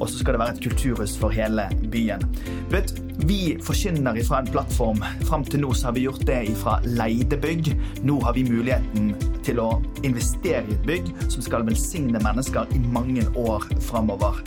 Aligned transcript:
Og 0.00 0.08
så 0.08 0.20
skal 0.20 0.34
det 0.34 0.40
være 0.40 0.56
et 0.56 0.62
kulturhus 0.64 1.14
for 1.20 1.34
hele 1.34 1.66
byen. 1.92 2.24
Vet, 2.72 2.94
vi 3.28 3.56
forkynner 3.62 4.16
fra 4.24 4.40
en 4.40 4.50
plattform. 4.50 5.04
Fram 5.28 5.44
til 5.44 5.60
nå 5.60 5.74
har 5.76 5.92
vi 5.96 6.06
gjort 6.06 6.24
det 6.26 6.40
fra 6.62 6.78
leide 6.86 7.36
bygg. 7.40 7.72
Nå 8.08 8.16
har 8.24 8.36
vi 8.36 8.46
muligheten 8.48 9.12
til 9.44 9.60
å 9.60 9.70
investere 10.06 10.64
i 10.64 10.76
et 10.76 10.86
bygg 10.88 11.12
som 11.28 11.44
skal 11.44 11.66
velsigne 11.68 12.22
mennesker 12.24 12.72
i 12.74 12.80
mange 12.80 13.26
år 13.36 13.68
framover. 13.84 14.40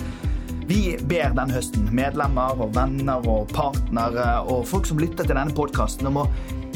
Vi 0.67 0.95
ber 1.09 1.33
denne 1.35 1.53
høsten 1.53 1.89
medlemmer 1.91 2.57
og 2.63 2.73
venner 2.75 3.25
og 3.27 3.51
partnere 3.53 4.27
og 4.47 4.63
folk 4.69 4.87
som 4.87 5.01
lytter 5.01 5.27
til 5.27 5.35
denne 5.35 5.53
podkasten, 5.53 6.07
om 6.07 6.21
å 6.23 6.29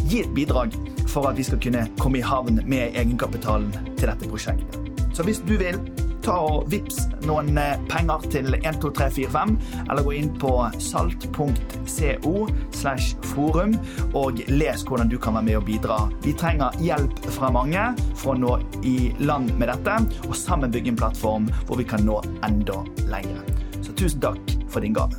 gi 0.08 0.22
et 0.26 0.34
bidrag 0.36 0.76
for 1.08 1.30
at 1.30 1.40
vi 1.40 1.46
skal 1.48 1.62
kunne 1.64 1.86
komme 2.00 2.20
i 2.20 2.26
havn 2.26 2.60
med 2.68 2.98
egenkapitalen 3.00 3.72
til 3.98 4.10
dette 4.10 4.28
prosjektet. 4.28 4.84
Så 5.16 5.24
hvis 5.26 5.40
du 5.48 5.56
vil, 5.58 5.80
ta 6.28 6.36
og 6.44 6.66
vips 6.72 7.06
noen 7.24 7.56
penger 7.88 8.26
til 8.34 8.50
12345, 8.58 9.54
eller 9.86 10.04
gå 10.04 10.16
inn 10.18 10.34
på 10.42 10.52
salt.co 10.84 12.34
slash 12.76 13.16
forum 13.32 13.78
og 14.18 14.42
les 14.52 14.84
hvordan 14.84 15.12
du 15.12 15.16
kan 15.24 15.38
være 15.38 15.48
med 15.48 15.60
og 15.62 15.66
bidra. 15.70 16.00
Vi 16.26 16.36
trenger 16.36 16.76
hjelp 16.84 17.22
fra 17.38 17.52
mange 17.56 17.86
for 18.20 18.34
å 18.34 18.42
nå 18.42 18.58
i 18.84 18.98
land 19.24 19.54
med 19.56 19.72
dette, 19.72 19.96
og 20.28 20.36
sammen 20.36 20.74
bygge 20.74 20.94
en 20.94 21.00
plattform 21.00 21.48
hvor 21.70 21.80
vi 21.80 21.88
kan 21.88 22.04
nå 22.08 22.20
enda 22.48 22.82
lenger. 23.08 23.48
Så 23.80 23.96
tusen 23.96 24.20
takk 24.24 24.56
for 24.68 24.84
din 24.84 24.98
gave. 24.98 25.16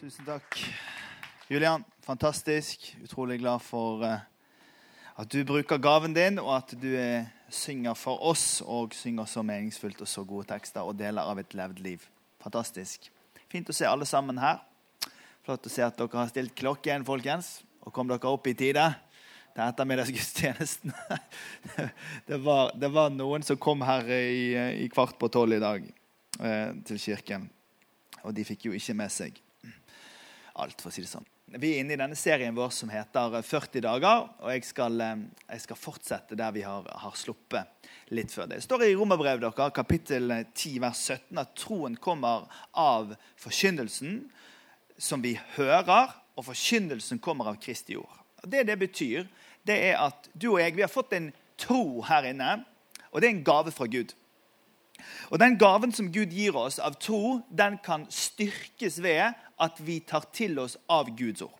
Tusen 0.00 0.24
takk, 0.24 0.60
Julian. 1.52 1.84
Fantastisk. 2.06 2.94
Utrolig 3.02 3.42
glad 3.42 3.60
for 3.66 4.06
at 4.06 5.32
du 5.32 5.42
bruker 5.44 5.82
gaven 5.82 6.14
din, 6.16 6.38
og 6.40 6.62
at 6.62 6.76
du 6.80 6.94
synger 7.52 7.94
for 7.98 8.22
oss 8.26 8.60
og 8.62 8.94
synger 8.96 9.28
så 9.30 9.42
meningsfullt 9.46 10.00
og 10.02 10.10
så 10.10 10.24
gode 10.26 10.48
tekster 10.50 10.86
og 10.86 10.96
deler 10.98 11.26
av 11.26 11.38
et 11.40 11.54
levd 11.56 11.82
liv. 11.84 12.06
Fantastisk. 12.42 13.10
Fint 13.52 13.70
å 13.70 13.76
se 13.76 13.86
alle 13.86 14.06
sammen 14.08 14.38
her. 14.42 14.62
Flott 15.46 15.66
å 15.68 15.70
se 15.70 15.84
at 15.86 15.98
dere 15.98 16.18
har 16.18 16.30
stilt 16.32 16.56
klokken, 16.58 17.06
folkens, 17.06 17.60
og 17.86 17.94
kom 17.94 18.08
dere 18.10 18.32
opp 18.32 18.48
i 18.50 18.56
tide 18.58 18.86
til 19.54 19.64
ettermiddagsgudstjenesten. 19.64 20.92
Det 22.28 22.40
var, 22.42 22.72
det 22.74 22.88
var 22.92 23.12
noen 23.14 23.44
som 23.46 23.58
kom 23.60 23.84
her 23.86 24.08
i, 24.10 24.52
i 24.84 24.88
kvart 24.92 25.14
på 25.20 25.30
tolv 25.32 25.56
i 25.56 25.62
dag 25.62 25.86
eh, 25.86 26.74
til 26.88 26.98
kirken. 27.00 27.46
Og 28.26 28.34
de 28.34 28.44
fikk 28.44 28.66
jo 28.66 28.74
ikke 28.76 28.96
med 28.98 29.12
seg 29.14 29.38
alt, 30.56 30.80
for 30.80 30.90
å 30.90 30.94
si 30.94 31.04
det 31.04 31.10
sånn. 31.10 31.26
Vi 31.46 31.68
er 31.76 31.78
inne 31.78 31.94
i 31.94 31.98
denne 32.00 32.16
serien 32.18 32.56
vår 32.56 32.72
som 32.74 32.90
heter 32.90 33.36
40 33.38 33.84
dager. 33.84 34.24
og 34.42 34.50
Jeg 34.50 34.64
skal, 34.66 34.98
jeg 34.98 35.60
skal 35.62 35.78
fortsette 35.78 36.34
der 36.34 36.50
vi 36.50 36.64
har, 36.66 36.82
har, 36.90 37.14
sluppet 37.14 37.86
litt 38.10 38.34
før 38.34 38.48
det. 38.50 38.58
Det 38.58 38.66
står 38.66 38.82
i 38.82 38.96
Romerbrevet 38.98 39.44
dere, 39.44 39.68
kapittel 39.70 40.34
10, 40.42 40.72
vers 40.82 41.04
17 41.06 41.38
at 41.38 41.54
troen 41.54 41.94
kommer 42.02 42.48
av 42.74 43.14
forkynnelsen 43.38 44.24
som 44.98 45.22
vi 45.22 45.36
hører, 45.54 46.16
og 46.34 46.48
forkynnelsen 46.48 47.22
kommer 47.22 47.52
av 47.52 47.60
Kristi 47.62 47.94
ord. 47.94 48.24
Det 48.42 48.66
det 48.66 48.78
betyr, 48.82 49.30
det 49.62 49.78
er 49.92 50.02
at 50.02 50.26
du 50.34 50.48
og 50.56 50.60
jeg 50.64 50.74
vi 50.74 50.82
har 50.82 50.90
fått 50.90 51.14
en 51.14 51.30
tro 51.62 52.02
her 52.10 52.26
inne, 52.26 52.56
og 53.12 53.22
det 53.22 53.30
er 53.30 53.36
en 53.36 53.46
gave 53.46 53.70
fra 53.70 53.86
Gud. 53.86 54.18
Og 55.30 55.38
Den 55.38 55.58
gaven 55.58 55.92
som 55.92 56.12
Gud 56.12 56.32
gir 56.34 56.56
oss 56.56 56.78
av 56.78 56.98
tro, 57.00 57.40
den 57.50 57.78
kan 57.84 58.06
styrkes 58.10 59.00
ved 59.02 59.34
at 59.60 59.80
vi 59.80 60.00
tar 60.00 60.28
til 60.32 60.58
oss 60.62 60.76
av 60.88 61.10
Guds 61.16 61.42
ord. 61.42 61.56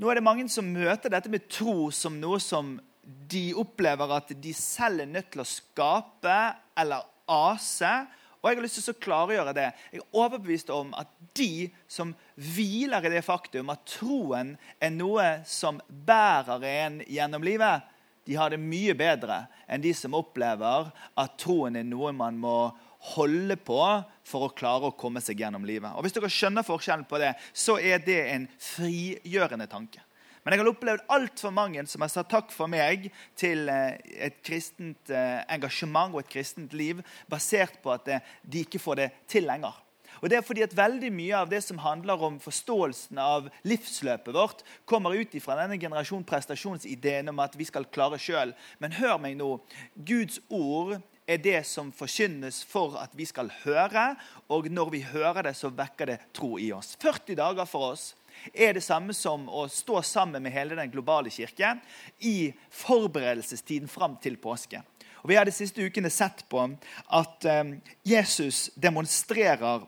Nå 0.00 0.08
er 0.08 0.16
det 0.16 0.24
mange 0.24 0.46
som 0.48 0.68
møter 0.72 1.12
dette 1.12 1.28
med 1.28 1.48
tro 1.52 1.90
som 1.92 2.14
noe 2.20 2.38
som 2.40 2.78
de 3.30 3.50
opplever 3.58 4.12
at 4.14 4.32
de 4.42 4.52
selv 4.56 5.02
er 5.04 5.10
nødt 5.10 5.28
til 5.34 5.42
å 5.42 5.48
skape 5.48 6.38
eller 6.78 7.04
ase. 7.28 7.90
Og 8.40 8.48
Jeg 8.48 8.56
har 8.56 8.64
lyst 8.64 8.78
til 8.80 8.94
å 8.94 9.02
klargjøre 9.04 9.52
det. 9.56 9.66
Jeg 9.92 10.00
er 10.00 10.16
overbevist 10.22 10.70
om 10.72 10.94
at 10.96 11.10
de 11.36 11.68
som 11.90 12.14
hviler 12.40 13.04
i 13.04 13.12
det 13.12 13.24
faktum 13.26 13.68
at 13.72 13.84
troen 13.98 14.54
er 14.80 14.94
noe 14.94 15.26
som 15.44 15.82
bærer 15.88 16.64
en 16.70 17.00
gjennom 17.04 17.44
livet, 17.44 17.84
de 18.30 18.36
har 18.38 18.52
det 18.52 18.60
mye 18.62 18.94
bedre 18.94 19.40
enn 19.66 19.82
de 19.82 19.90
som 19.96 20.14
opplever 20.14 20.92
at 21.18 21.32
troen 21.42 21.74
er 21.74 21.86
noe 21.86 22.12
man 22.14 22.36
må 22.38 22.70
holde 23.16 23.56
på 23.58 23.80
for 24.28 24.46
å 24.46 24.52
klare 24.54 24.86
å 24.86 24.94
komme 24.94 25.18
seg 25.24 25.42
gjennom 25.42 25.66
livet. 25.66 25.90
Og 25.96 26.04
Hvis 26.04 26.14
dere 26.14 26.30
skjønner 26.30 26.66
forskjellen 26.66 27.08
på 27.10 27.18
det, 27.18 27.32
så 27.50 27.80
er 27.82 27.98
det 28.04 28.20
en 28.30 28.46
frigjørende 28.54 29.66
tanke. 29.72 30.04
Men 30.44 30.54
jeg 30.54 30.62
har 30.62 30.70
opplevd 30.70 31.10
altfor 31.10 31.52
mange 31.58 31.82
som 31.90 32.06
har 32.06 32.12
sagt 32.12 32.30
takk 32.30 32.54
for 32.54 32.70
meg 32.70 33.10
til 33.34 33.66
et 33.66 34.38
kristent 34.46 35.10
engasjement 35.10 36.14
og 36.14 36.22
et 36.22 36.30
kristent 36.38 36.76
liv 36.76 37.02
basert 37.28 37.82
på 37.82 37.96
at 37.96 38.14
de 38.46 38.62
ikke 38.62 38.80
får 38.80 39.02
det 39.02 39.10
til 39.34 39.50
lenger. 39.50 39.74
Og 40.20 40.30
det 40.30 40.38
er 40.38 40.46
fordi 40.46 40.64
at 40.66 40.76
Veldig 40.76 41.10
mye 41.12 41.36
av 41.36 41.50
det 41.50 41.60
som 41.64 41.80
handler 41.82 42.22
om 42.24 42.38
forståelsen 42.42 43.18
av 43.20 43.50
livsløpet 43.68 44.34
vårt, 44.34 44.64
kommer 44.88 45.14
ut 45.14 45.34
fra 45.42 45.58
denne 45.58 45.78
generasjon 45.80 46.24
prestasjonsideen 46.26 47.30
om 47.32 47.42
at 47.42 47.56
vi 47.58 47.66
skal 47.68 47.88
klare 47.92 48.18
sjøl. 48.20 48.54
Men 48.80 48.96
hør 48.98 49.18
meg 49.22 49.36
nå. 49.38 49.56
Guds 49.94 50.40
ord 50.48 50.96
er 51.30 51.38
det 51.42 51.60
som 51.68 51.92
forkynnes 51.94 52.62
for 52.66 52.96
at 53.00 53.12
vi 53.18 53.26
skal 53.28 53.52
høre. 53.62 54.14
Og 54.50 54.70
når 54.72 54.94
vi 54.94 55.02
hører 55.06 55.46
det, 55.46 55.54
så 55.58 55.70
vekker 55.70 56.12
det 56.14 56.18
tro 56.36 56.56
i 56.58 56.70
oss. 56.74 56.96
40 57.00 57.38
dager 57.38 57.68
for 57.70 57.92
oss 57.92 58.14
er 58.54 58.74
det 58.74 58.84
samme 58.84 59.14
som 59.16 59.46
å 59.52 59.66
stå 59.68 60.00
sammen 60.06 60.42
med 60.42 60.54
hele 60.54 60.78
den 60.78 60.90
globale 60.92 61.32
kirke 61.32 61.74
i 62.24 62.52
forberedelsestiden 62.72 63.90
fram 63.90 64.16
til 64.22 64.38
påske. 64.40 64.82
Og 65.20 65.28
Vi 65.28 65.36
har 65.36 65.44
de 65.44 65.52
siste 65.52 65.84
ukene 65.84 66.10
sett 66.10 66.46
på 66.48 66.62
at 67.12 67.46
Jesus 68.06 68.70
demonstrerer 68.80 69.84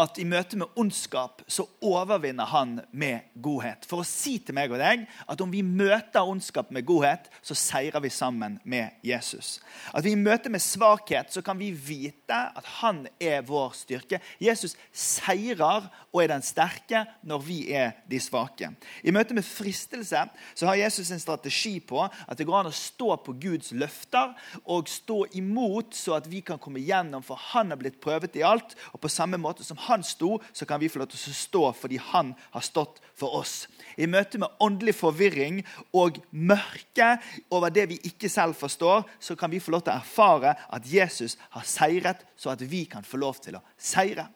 at 0.00 0.18
i 0.20 0.26
møte 0.28 0.58
med 0.60 0.70
ondskap 0.78 1.42
så 1.50 1.66
overvinner 1.84 2.48
han 2.50 2.78
med 2.90 3.26
godhet. 3.42 3.86
For 3.88 4.02
å 4.02 4.06
si 4.06 4.38
til 4.44 4.56
meg 4.56 4.72
og 4.72 4.80
deg 4.82 5.06
at 5.30 5.42
om 5.42 5.52
vi 5.52 5.62
møter 5.66 6.26
ondskap 6.26 6.70
med 6.74 6.86
godhet, 6.88 7.28
så 7.42 7.56
seirer 7.58 8.02
vi 8.02 8.12
sammen 8.12 8.58
med 8.64 8.96
Jesus. 9.06 9.58
At 9.94 10.04
vi 10.06 10.14
i 10.14 10.20
møte 10.20 10.52
med 10.52 10.62
svakhet 10.62 11.32
så 11.32 11.42
kan 11.44 11.58
vi 11.60 11.70
vite 11.74 12.36
at 12.56 12.66
han 12.80 13.04
er 13.20 13.44
vår 13.46 13.74
styrke. 13.78 14.20
Jesus 14.40 14.76
seirer 14.92 15.88
og 16.10 16.22
er 16.22 16.32
den 16.32 16.44
sterke 16.44 17.04
når 17.26 17.44
vi 17.46 17.58
er 17.74 17.94
de 18.10 18.20
svake. 18.22 18.72
I 19.04 19.14
møte 19.14 19.36
med 19.36 19.46
fristelse 19.46 20.24
så 20.54 20.68
har 20.68 20.80
Jesus 20.80 21.10
en 21.10 21.22
strategi 21.22 21.78
på 21.80 22.02
at 22.02 22.36
det 22.38 22.46
går 22.48 22.60
an 22.60 22.70
å 22.70 22.74
stå 22.74 23.14
på 23.24 23.36
Guds 23.40 23.72
løfter 23.76 24.34
og 24.64 24.90
stå 24.90 25.22
imot 25.38 25.94
så 25.96 26.16
at 26.18 26.28
vi 26.30 26.42
kan 26.44 26.60
komme 26.60 26.82
gjennom, 26.82 27.24
for 27.24 27.40
han 27.50 27.72
har 27.72 27.80
blitt 27.80 28.00
prøvet 28.02 28.36
i 28.38 28.44
alt. 28.46 28.76
og 28.92 29.00
på 29.00 29.08
samme 29.08 29.38
måte 29.40 29.64
som 29.70 29.78
han 29.86 30.02
sto, 30.06 30.38
så 30.52 30.66
kan 30.66 30.80
vi 30.82 30.90
få 30.90 31.00
lov 31.00 31.10
til 31.12 31.30
å 31.30 31.36
stå 31.36 31.62
fordi 31.78 32.00
han 32.10 32.32
har 32.50 32.64
stått 32.66 32.98
for 33.18 33.38
oss. 33.38 33.68
I 34.00 34.08
møte 34.10 34.40
med 34.42 34.50
åndelig 34.62 34.96
forvirring 34.98 35.62
og 35.96 36.18
mørke 36.30 37.12
over 37.54 37.72
det 37.74 37.86
vi 37.92 38.00
ikke 38.10 38.30
selv 38.32 38.58
forstår, 38.58 39.06
så 39.22 39.36
kan 39.38 39.52
vi 39.52 39.62
få 39.62 39.74
lov 39.76 39.84
til 39.86 39.94
å 39.94 40.00
erfare 40.00 40.56
at 40.68 40.86
Jesus 40.90 41.38
har 41.54 41.66
seiret, 41.68 42.24
så 42.36 42.54
at 42.54 42.64
vi 42.66 42.84
kan 42.90 43.06
få 43.06 43.20
lov 43.22 43.38
til 43.44 43.60
å 43.60 43.64
seire. 43.78 44.26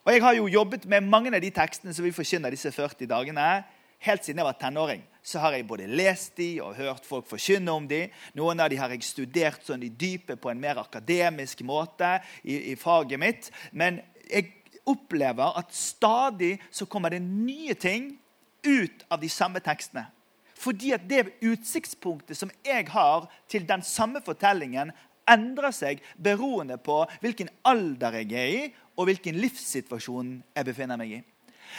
Og 0.00 0.12
Jeg 0.14 0.22
har 0.24 0.34
jo 0.34 0.48
jobbet 0.48 0.86
med 0.88 1.06
mange 1.06 1.30
av 1.34 1.42
de 1.42 1.52
tekstene 1.52 1.94
som 1.94 2.04
vi 2.04 2.14
forkynner 2.16 2.50
disse 2.50 2.72
40 2.72 3.06
dagene. 3.06 3.48
Helt 4.00 4.24
siden 4.24 4.40
jeg 4.40 4.48
var 4.48 4.56
tenåring 4.58 5.04
så 5.22 5.40
har 5.42 5.54
jeg 5.54 5.66
både 5.68 5.88
lest 5.90 6.38
de 6.40 6.54
og 6.64 6.78
hørt 6.78 7.04
folk 7.06 7.28
forkynne 7.28 7.72
om 7.72 7.86
de. 7.88 8.06
Noen 8.38 8.62
av 8.62 8.70
de 8.72 8.78
har 8.80 8.92
jeg 8.94 9.04
studert 9.04 9.66
sånn 9.66 9.84
i 9.84 9.92
dypet 9.92 10.40
på 10.40 10.50
en 10.52 10.60
mer 10.60 10.80
akademisk 10.80 11.60
måte 11.68 12.16
i, 12.42 12.72
i 12.72 12.76
faget 12.80 13.20
mitt. 13.20 13.50
Men 13.72 14.00
jeg 14.30 14.54
opplever 14.88 15.58
at 15.58 15.74
stadig 15.74 16.56
så 16.70 16.86
kommer 16.86 17.12
det 17.12 17.22
nye 17.22 17.74
ting 17.74 18.14
ut 18.66 19.04
av 19.08 19.20
de 19.20 19.28
samme 19.28 19.60
tekstene. 19.64 20.06
Fordi 20.60 20.92
at 20.92 21.06
det 21.08 21.30
utsiktspunktet 21.40 22.36
som 22.36 22.50
jeg 22.66 22.88
har 22.92 23.28
til 23.48 23.64
den 23.68 23.82
samme 23.86 24.20
fortellingen, 24.24 24.92
endrer 25.30 25.72
seg 25.72 26.00
beroende 26.18 26.76
på 26.82 27.04
hvilken 27.22 27.50
alder 27.68 28.20
jeg 28.20 28.32
er 28.34 28.54
i, 28.56 28.62
og 28.98 29.08
hvilken 29.08 29.38
livssituasjon 29.40 30.40
jeg 30.56 30.66
befinner 30.66 31.00
meg 31.00 31.20
i. 31.20 31.20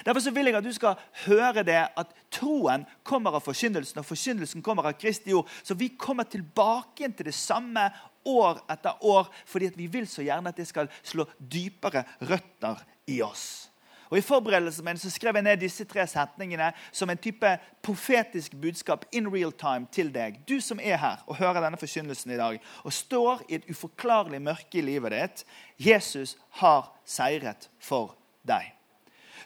Derfor 0.05 0.23
så 0.23 0.31
vil 0.31 0.47
jeg 0.47 0.55
at 0.55 0.65
du 0.65 0.71
skal 0.73 0.99
høre 1.25 1.65
det 1.67 1.79
at 1.99 2.13
troen 2.33 2.85
kommer 3.03 3.35
av 3.35 3.43
forkynnelsen, 3.43 3.99
og 3.99 4.07
forkynnelsen 4.07 4.63
kommer 4.63 4.87
av 4.87 4.95
Kristi 4.99 5.35
ord. 5.35 5.49
Så 5.63 5.75
vi 5.77 5.91
kommer 5.99 6.23
tilbake 6.31 7.11
til 7.11 7.27
det 7.27 7.35
samme 7.35 7.89
år 8.25 8.61
etter 8.71 9.03
år 9.05 9.29
fordi 9.45 9.71
vi 9.75 9.87
vil 9.91 10.07
så 10.09 10.25
gjerne 10.25 10.51
at 10.51 10.57
det 10.57 10.67
skal 10.69 10.89
slå 11.03 11.27
dypere 11.39 12.05
røtter 12.21 12.81
i 13.09 13.21
oss. 13.25 13.71
Og 14.11 14.17
I 14.19 14.23
forberedelsen 14.27 14.83
min 14.83 14.97
så 14.99 15.09
skrev 15.09 15.37
jeg 15.39 15.45
ned 15.45 15.61
disse 15.61 15.85
tre 15.87 16.03
setningene 16.07 16.73
som 16.91 17.09
en 17.09 17.19
type 17.19 17.47
profetisk 17.83 18.57
budskap 18.59 19.05
in 19.15 19.29
real 19.31 19.53
time 19.55 19.87
til 19.91 20.11
deg. 20.11 20.41
Du 20.47 20.59
som 20.59 20.81
er 20.83 20.99
her 20.99 21.21
og 21.31 21.39
hører 21.39 21.63
denne 21.63 21.79
forkynnelsen 21.79 22.33
i 22.35 22.39
dag 22.39 22.59
og 22.83 22.93
står 22.93 23.45
i 23.47 23.55
et 23.61 23.69
uforklarlig 23.71 24.41
mørke 24.43 24.81
i 24.81 24.83
livet 24.83 25.15
ditt. 25.15 25.45
Jesus 25.79 26.35
har 26.59 26.91
seiret 27.07 27.69
for 27.79 28.17
deg. 28.43 28.73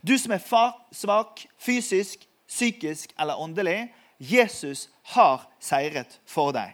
Du 0.01 0.17
som 0.17 0.33
er 0.33 0.41
svak 0.93 1.45
fysisk, 1.61 2.25
psykisk 2.49 3.13
eller 3.19 3.37
åndelig. 3.37 3.93
Jesus 4.17 4.89
har 5.13 5.45
seiret 5.61 6.19
for 6.25 6.55
deg. 6.57 6.73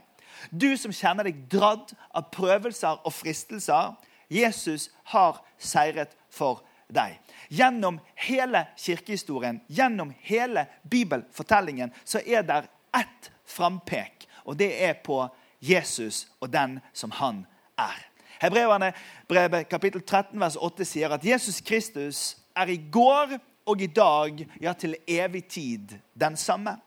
Du 0.49 0.73
som 0.77 0.93
kjenner 0.95 1.27
deg 1.27 1.45
dradd 1.51 1.93
av 2.15 2.29
prøvelser 2.33 3.01
og 3.05 3.13
fristelser. 3.13 3.93
Jesus 4.31 4.89
har 5.11 5.41
seiret 5.59 6.15
for 6.31 6.63
deg. 6.91 7.17
Gjennom 7.51 7.99
hele 8.15 8.65
kirkehistorien, 8.79 9.61
gjennom 9.67 10.13
hele 10.23 10.65
bibelfortellingen, 10.89 11.91
så 12.03 12.23
er 12.25 12.45
det 12.47 12.63
ett 12.95 13.31
frampek, 13.47 14.27
og 14.45 14.57
det 14.59 14.71
er 14.83 14.97
på 15.03 15.23
Jesus 15.61 16.25
og 16.39 16.51
den 16.53 16.79
som 16.93 17.11
han 17.19 17.45
er. 17.79 17.99
Hebreerne 18.41 18.93
brevet 19.29 19.69
kapittel 19.69 20.01
13 20.01 20.39
vers 20.39 20.57
8 20.57 20.85
sier 20.87 21.13
at 21.13 21.25
Jesus 21.25 21.61
Kristus 21.61 22.21
er 22.57 22.71
i 22.73 22.79
går 22.91 23.37
og 23.69 23.81
i 23.81 23.87
dag, 23.87 24.39
ja, 24.61 24.73
til 24.73 24.95
evig 25.07 25.45
tid 25.45 25.93
den 26.17 26.37
samme. 26.37 26.79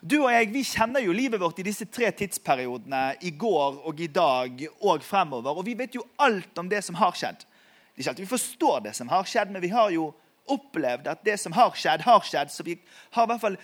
Du 0.00 0.18
og 0.22 0.30
jeg 0.32 0.50
vi 0.52 0.64
kjenner 0.66 1.04
jo 1.04 1.14
livet 1.16 1.40
vårt 1.40 1.60
i 1.62 1.66
disse 1.66 1.86
tre 1.90 2.10
tidsperiodene. 2.16 3.02
I 3.22 3.34
går 3.38 3.82
og 3.88 4.00
i 4.00 4.08
dag 4.10 4.64
og 4.80 5.04
fremover. 5.06 5.58
Og 5.58 5.66
vi 5.66 5.76
vet 5.78 5.94
jo 5.98 6.06
alt 6.22 6.58
om 6.58 6.70
det 6.70 6.82
som 6.86 6.98
har 7.00 7.14
skjedd. 7.18 7.44
Det 7.44 8.00
er 8.00 8.04
ikke 8.04 8.14
alltid 8.14 8.24
vi 8.24 8.32
forstår 8.32 8.80
det 8.86 8.96
som 8.96 9.12
har 9.12 9.28
skjedd, 9.28 9.52
men 9.52 9.62
vi 9.62 9.72
har 9.72 9.92
jo 9.92 10.10
opplevd 10.50 11.06
at 11.12 11.22
det 11.24 11.36
som 11.40 11.54
har 11.54 11.76
skjedd, 11.76 12.04
har 12.06 12.24
skjedd. 12.26 12.50
Så 12.50 12.64
vi 12.66 12.78
har 13.12 13.26
i 13.26 13.32
hvert 13.32 13.44
fall 13.44 13.58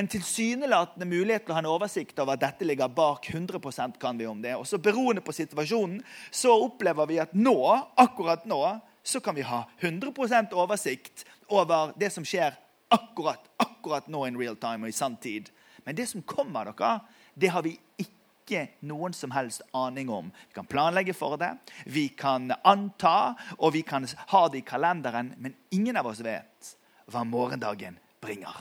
en 0.00 0.08
tilsynelatende 0.08 1.08
mulighet 1.08 1.44
til 1.44 1.52
å 1.52 1.56
ha 1.56 1.62
en 1.64 1.72
oversikt 1.72 2.20
over 2.22 2.36
at 2.36 2.44
dette 2.44 2.68
ligger 2.68 2.92
bak. 2.92 3.26
100% 3.26 3.98
kan 4.00 4.20
vi 4.20 4.28
om 4.30 4.42
det. 4.42 4.54
Og 4.56 4.68
så 4.68 4.78
Beroende 4.78 5.24
på 5.24 5.34
situasjonen 5.34 6.00
så 6.30 6.54
opplever 6.66 7.10
vi 7.10 7.18
at 7.22 7.34
nå, 7.34 7.58
akkurat 7.98 8.46
nå 8.48 8.62
så 9.02 9.20
kan 9.20 9.34
vi 9.34 9.46
ha 9.48 9.64
100% 9.80 10.52
oversikt 10.52 11.24
over 11.48 11.94
det 11.98 12.12
som 12.14 12.26
skjer 12.26 12.54
akkurat, 12.90 13.42
akkurat 13.56 14.08
nå 14.08 14.26
in 14.28 14.38
real 14.38 14.58
time 14.60 14.86
og 14.86 14.92
i 14.92 14.96
sanntid. 14.96 15.50
Men 15.90 15.96
det 15.96 16.06
som 16.06 16.22
kommer, 16.22 16.64
dere, 16.70 17.00
det 17.34 17.48
har 17.50 17.64
vi 17.66 17.72
ikke 17.98 18.60
noen 18.86 19.10
som 19.10 19.32
helst 19.34 19.64
aning 19.74 20.06
om. 20.14 20.28
Vi 20.30 20.54
kan 20.54 20.68
planlegge 20.70 21.16
for 21.18 21.34
det, 21.34 21.48
vi 21.90 22.04
kan 22.14 22.52
anta, 22.62 23.34
og 23.58 23.72
vi 23.74 23.82
kan 23.82 24.06
ha 24.30 24.42
det 24.46 24.60
i 24.60 24.68
kalenderen, 24.68 25.32
men 25.42 25.56
ingen 25.74 25.98
av 25.98 26.06
oss 26.12 26.22
vet 26.22 26.70
hva 27.10 27.24
morgendagen 27.26 27.98
bringer. 28.22 28.54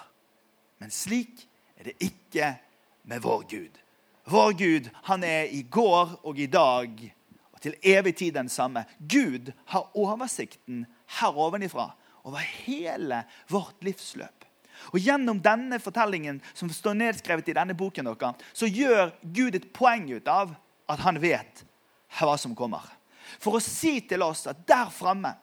Men 0.81 0.89
slik 0.89 1.45
er 1.77 1.91
det 1.91 1.95
ikke 2.01 2.49
med 3.13 3.21
vår 3.21 3.45
Gud. 3.53 3.77
Vår 4.25 4.57
Gud 4.57 4.89
han 5.11 5.29
er 5.29 5.53
i 5.53 5.61
går 5.69 6.17
og 6.25 6.41
i 6.41 6.49
dag 6.49 7.05
og 7.53 7.61
til 7.61 7.77
evig 7.93 8.15
tid 8.23 8.33
den 8.41 8.49
samme. 8.49 8.87
Gud 8.97 9.53
har 9.69 9.93
oversikten 9.93 10.87
her 11.21 11.37
ovenifra 11.37 11.91
over 12.25 12.41
hele 12.65 13.21
vårt 13.53 13.85
livsløp. 13.85 14.48
Og 14.93 14.99
Gjennom 14.99 15.41
denne 15.43 15.79
fortellingen 15.81 16.41
som 16.53 16.69
står 16.73 16.97
nedskrevet 16.99 17.49
i 17.49 17.57
denne 17.57 17.75
boken, 17.77 18.09
så 18.53 18.67
gjør 18.67 19.11
Gud 19.23 19.55
et 19.55 19.71
poeng 19.73 20.07
ut 20.11 20.27
av 20.27 20.55
at 20.89 21.03
han 21.05 21.19
vet 21.21 21.65
hva 22.19 22.37
som 22.37 22.55
kommer. 22.57 22.85
For 23.39 23.57
å 23.57 23.63
si 23.63 23.99
til 24.09 24.23
oss 24.25 24.47
at 24.49 24.65
der 24.67 24.89
framme, 24.93 25.35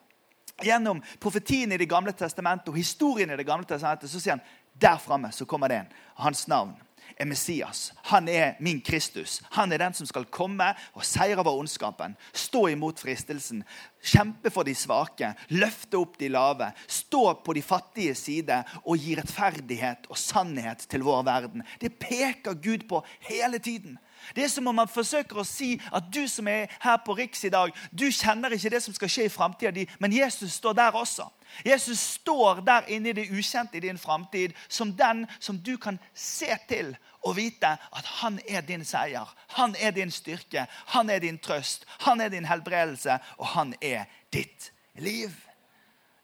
gjennom 0.64 1.02
profetien 1.20 1.72
i 1.72 1.76
Det 1.76 1.88
gamle 1.88 2.12
testamentet 2.16 2.68
og 2.68 2.78
historien 2.78 3.30
i 3.30 3.36
Det 3.36 3.46
gamle 3.46 3.66
testamentet, 3.68 4.10
så 4.10 4.20
sier 4.20 4.38
han 4.38 4.46
der 4.76 4.98
framme 4.98 5.30
kommer 5.46 5.68
det 5.68 5.76
en. 5.76 5.92
Hans 6.16 6.46
navn 6.48 6.74
er 7.16 7.28
Messias. 7.28 7.92
Han 8.10 8.28
er 8.28 8.56
min 8.60 8.80
Kristus. 8.80 9.40
Han 9.56 9.72
er 9.72 9.82
den 9.82 9.94
som 9.94 10.08
skal 10.08 10.26
komme 10.32 10.68
og 10.94 11.04
seire 11.06 11.40
over 11.42 11.60
ondskapen. 11.60 12.16
Stå 12.32 12.66
imot 12.72 13.00
fristelsen. 13.00 13.62
Kjempe 14.02 14.50
for 14.54 14.66
de 14.66 14.74
svake. 14.76 15.32
Løfte 15.54 15.98
opp 15.98 16.18
de 16.20 16.30
lave. 16.32 16.70
Stå 16.86 17.22
på 17.44 17.56
de 17.56 17.62
fattige 17.62 18.14
side 18.18 18.62
og 18.84 18.98
gi 18.98 19.16
rettferdighet 19.18 20.10
og 20.10 20.20
sannhet 20.20 20.86
til 20.90 21.06
vår 21.06 21.24
verden. 21.26 21.64
Det 21.80 21.96
peker 22.00 22.58
Gud 22.62 22.88
på 22.88 23.02
hele 23.30 23.58
tiden. 23.58 23.98
Det 24.34 24.44
er 24.44 24.48
som 24.48 24.66
om 24.66 24.74
man 24.74 24.90
forsøker 24.90 25.38
å 25.38 25.46
si 25.46 25.76
at 25.92 26.10
du 26.14 26.26
som 26.28 26.48
er 26.48 26.72
her 26.82 26.98
på 27.04 27.14
Riks 27.18 27.44
i 27.44 27.52
dag, 27.52 27.72
du 27.92 28.06
kjenner 28.10 28.54
ikke 28.56 28.72
det 28.72 28.82
som 28.82 28.94
skal 28.94 29.10
skje 29.12 29.28
i 29.28 29.32
framtida 29.32 29.86
men 29.98 30.12
Jesus 30.12 30.52
står 30.52 30.72
der 30.72 30.94
også. 30.96 31.28
Jesus 31.64 31.98
står 31.98 32.60
der 32.66 32.88
inne 32.88 33.10
i 33.10 33.12
det 33.12 33.30
ukjente 33.30 33.76
i 33.76 33.80
din 33.80 33.98
framtid 33.98 34.54
som 34.68 34.92
den 34.96 35.26
som 35.40 35.58
du 35.58 35.76
kan 35.76 35.98
se 36.14 36.50
til 36.68 36.96
og 37.26 37.36
vite 37.36 37.68
at 37.68 38.06
han 38.20 38.38
er 38.48 38.60
din 38.60 38.84
seier. 38.84 39.26
Han 39.56 39.74
er 39.80 39.90
din 39.90 40.10
styrke, 40.10 40.66
han 40.86 41.10
er 41.10 41.18
din 41.18 41.38
trøst, 41.38 41.86
han 42.00 42.20
er 42.20 42.28
din 42.28 42.46
helbredelse, 42.46 43.18
og 43.38 43.46
han 43.46 43.74
er 43.80 44.04
ditt 44.32 44.72
liv. 44.94 45.30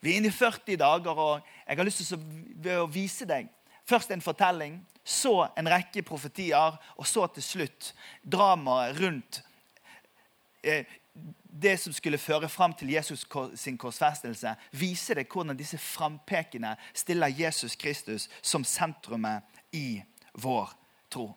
Vi 0.01 0.13
er 0.13 0.17
inne 0.17 0.31
i 0.31 0.35
40 0.35 0.77
dager, 0.77 1.19
og 1.19 1.41
jeg 1.69 1.77
har 1.77 1.85
lyst 1.85 2.05
til 2.07 2.79
å 2.79 2.87
vise 2.91 3.27
deg 3.27 3.51
først 3.89 4.11
en 4.11 4.23
fortelling, 4.23 4.81
så 5.05 5.49
en 5.57 5.69
rekke 5.69 6.03
profetier, 6.07 6.77
og 6.97 7.07
så 7.07 7.27
til 7.35 7.43
slutt 7.43 7.93
dramaet 8.23 9.01
rundt 9.01 9.41
eh, 10.63 10.87
det 11.53 11.77
som 11.81 11.93
skulle 11.93 12.19
føre 12.19 12.49
fram 12.49 12.73
til 12.73 12.91
Jesus 12.95 13.27
sin 13.55 13.79
korsfestelse, 13.79 14.55
viser 14.71 15.15
det 15.21 15.27
hvordan 15.29 15.59
disse 15.59 15.79
frampekene 15.79 16.77
stiller 16.95 17.35
Jesus 17.35 17.77
Kristus 17.77 18.29
som 18.43 18.65
sentrumet 18.65 19.43
i 19.73 20.03
vår 20.33 20.73
tro. 21.11 21.33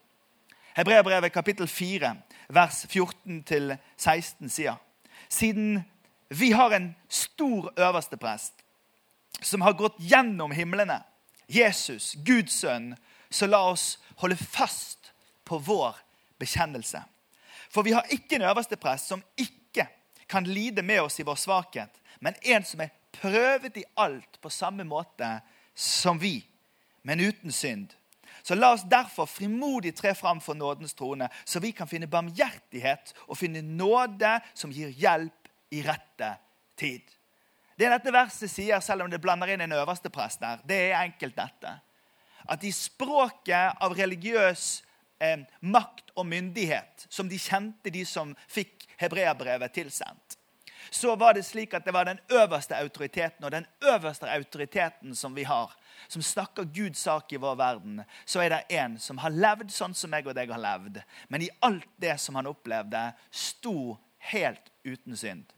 Hebreabrevet 0.76 1.32
kapittel 1.34 1.68
4, 1.68 2.16
vers 2.50 2.86
14-16 2.86 4.50
sier 4.50 4.76
Siden 5.30 5.84
vi 6.30 6.52
har 6.52 6.74
en 6.74 6.96
stor 7.10 7.74
øverste 7.78 8.18
prest 8.18 8.54
som 9.42 9.62
har 9.62 9.74
gått 9.74 9.98
gjennom 10.00 10.52
himlene, 10.52 11.02
Jesus, 11.48 12.16
Guds 12.26 12.54
sønn, 12.62 12.94
så 13.36 13.48
la 13.50 13.62
oss 13.70 13.98
holde 14.22 14.38
fast 14.38 15.12
på 15.44 15.58
vår 15.58 15.98
bekjennelse. 16.40 17.02
For 17.70 17.84
vi 17.84 17.96
har 17.96 18.08
ikke 18.14 18.38
en 18.38 18.48
øverste 18.48 18.80
prest 18.80 19.12
som 19.12 19.24
ikke 19.36 19.88
kan 20.32 20.48
lide 20.48 20.82
med 20.82 21.02
oss 21.02 21.20
i 21.20 21.26
vår 21.28 21.38
svakhet, 21.40 21.92
men 22.20 22.38
en 22.42 22.64
som 22.66 22.82
er 22.82 22.94
prøvet 23.16 23.78
i 23.78 23.86
alt 24.00 24.40
på 24.42 24.50
samme 24.50 24.86
måte 24.88 25.28
som 25.76 26.20
vi, 26.20 26.40
men 27.04 27.20
uten 27.20 27.52
synd. 27.52 27.92
Så 28.46 28.56
la 28.56 28.72
oss 28.76 28.86
derfor 28.90 29.26
frimodig 29.26 29.96
tre 29.98 30.14
fram 30.16 30.40
for 30.42 30.54
nådens 30.54 30.94
trone, 30.94 31.30
så 31.46 31.60
vi 31.60 31.72
kan 31.72 31.90
finne 31.90 32.08
barmhjertighet 32.08 33.14
og 33.28 33.40
finne 33.40 33.64
nåde 33.66 34.38
som 34.54 34.74
gir 34.74 34.92
hjelp 34.94 35.50
i 35.74 35.82
rette 35.86 36.36
tid. 36.78 37.04
Det 37.76 37.90
dette 37.92 38.14
verset 38.14 38.52
sier, 38.52 38.80
selv 38.80 39.04
om 39.04 39.12
det 39.12 39.20
blander 39.24 39.52
inn 39.52 39.66
en 39.66 39.76
øverste 39.76 40.12
prest 40.14 40.40
der, 40.44 40.62
det 40.64 40.78
er 40.92 41.02
enkelt 41.02 41.36
dette. 41.36 41.74
At 42.48 42.64
i 42.64 42.72
språket 42.76 43.82
av 43.82 43.96
religiøs 43.98 44.84
eh, 45.20 45.46
makt 45.60 46.14
og 46.16 46.28
myndighet, 46.30 47.08
som 47.10 47.30
de 47.30 47.40
kjente, 47.42 47.92
de 47.92 48.06
som 48.08 48.34
fikk 48.48 48.88
hebreabrevet 49.02 49.74
tilsendt, 49.76 50.38
så 50.90 51.16
var 51.16 51.34
det 51.34 51.44
slik 51.44 51.74
at 51.74 51.86
det 51.86 51.94
var 51.94 52.06
den 52.08 52.20
øverste 52.32 52.78
autoriteten. 52.78 53.44
Og 53.46 53.52
den 53.52 53.66
øverste 53.84 54.30
autoriteten 54.30 55.16
som 55.16 55.36
vi 55.36 55.44
har, 55.44 55.74
som 56.08 56.22
snakker 56.22 56.70
Guds 56.74 57.00
sak 57.00 57.34
i 57.34 57.42
vår 57.42 57.56
verden, 57.56 58.04
så 58.26 58.44
er 58.44 58.54
det 58.54 58.78
en 58.78 59.00
som 59.02 59.20
har 59.24 59.34
levd 59.34 59.74
sånn 59.74 59.96
som 59.98 60.14
jeg 60.14 60.28
og 60.28 60.38
deg 60.38 60.54
har 60.54 60.62
levd. 60.62 61.02
Men 61.28 61.46
i 61.46 61.52
alt 61.66 61.90
det 61.98 62.18
som 62.22 62.38
han 62.38 62.50
opplevde, 62.50 63.10
sto 63.32 63.98
helt 64.32 64.72
uten 64.86 65.18
synd. 65.18 65.55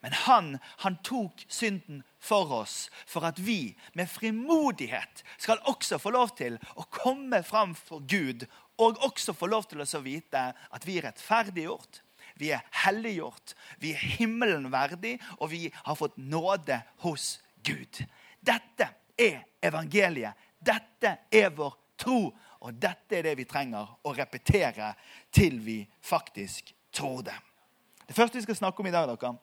Men 0.00 0.12
han, 0.12 0.50
han 0.84 0.98
tok 1.02 1.44
synden 1.48 2.02
for 2.22 2.52
oss, 2.60 2.90
for 3.06 3.26
at 3.26 3.38
vi 3.42 3.74
med 3.98 4.10
frimodighet 4.10 5.24
skal 5.38 5.62
også 5.66 5.98
få 5.98 6.12
lov 6.14 6.36
til 6.38 6.58
å 6.78 6.86
komme 6.92 7.42
fram 7.46 7.74
for 7.74 8.04
Gud 8.06 8.46
og 8.78 9.00
også 9.02 9.34
få 9.34 9.48
lov 9.50 9.66
til 9.70 9.82
å 9.82 10.02
vite 10.04 10.44
at 10.54 10.86
vi 10.86 10.98
er 10.98 11.08
rettferdiggjort, 11.08 12.02
vi 12.38 12.52
er 12.54 12.62
helliggjort, 12.84 13.56
vi 13.82 13.90
er 13.96 14.04
himmelen 14.18 14.68
verdig, 14.70 15.16
og 15.42 15.50
vi 15.50 15.66
har 15.74 15.98
fått 15.98 16.16
nåde 16.22 16.78
hos 17.02 17.40
Gud. 17.66 18.04
Dette 18.38 18.92
er 19.18 19.42
evangeliet. 19.62 20.38
Dette 20.58 21.16
er 21.34 21.50
vår 21.54 21.74
tro. 21.98 22.28
Og 22.62 22.74
dette 22.74 23.18
er 23.18 23.26
det 23.26 23.36
vi 23.38 23.46
trenger 23.46 23.90
å 24.06 24.14
repetere 24.14 24.92
til 25.34 25.58
vi 25.62 25.80
faktisk 26.02 26.72
tror 26.94 27.22
det. 27.26 27.36
Det 28.06 28.16
første 28.16 28.38
vi 28.38 28.46
skal 28.46 28.58
snakke 28.58 28.82
om 28.82 28.88
i 28.88 28.94
dag, 28.94 29.10
dere, 29.10 29.34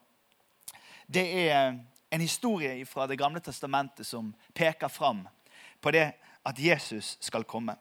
det 1.06 1.26
er 1.48 1.78
en 2.10 2.20
historie 2.20 2.86
fra 2.86 3.06
Det 3.06 3.18
gamle 3.18 3.40
testamentet 3.40 4.06
som 4.06 4.34
peker 4.54 4.88
fram 4.88 5.28
på 5.80 5.90
det 5.90 6.12
at 6.46 6.58
Jesus 6.58 7.16
skal 7.20 7.44
komme. 7.44 7.76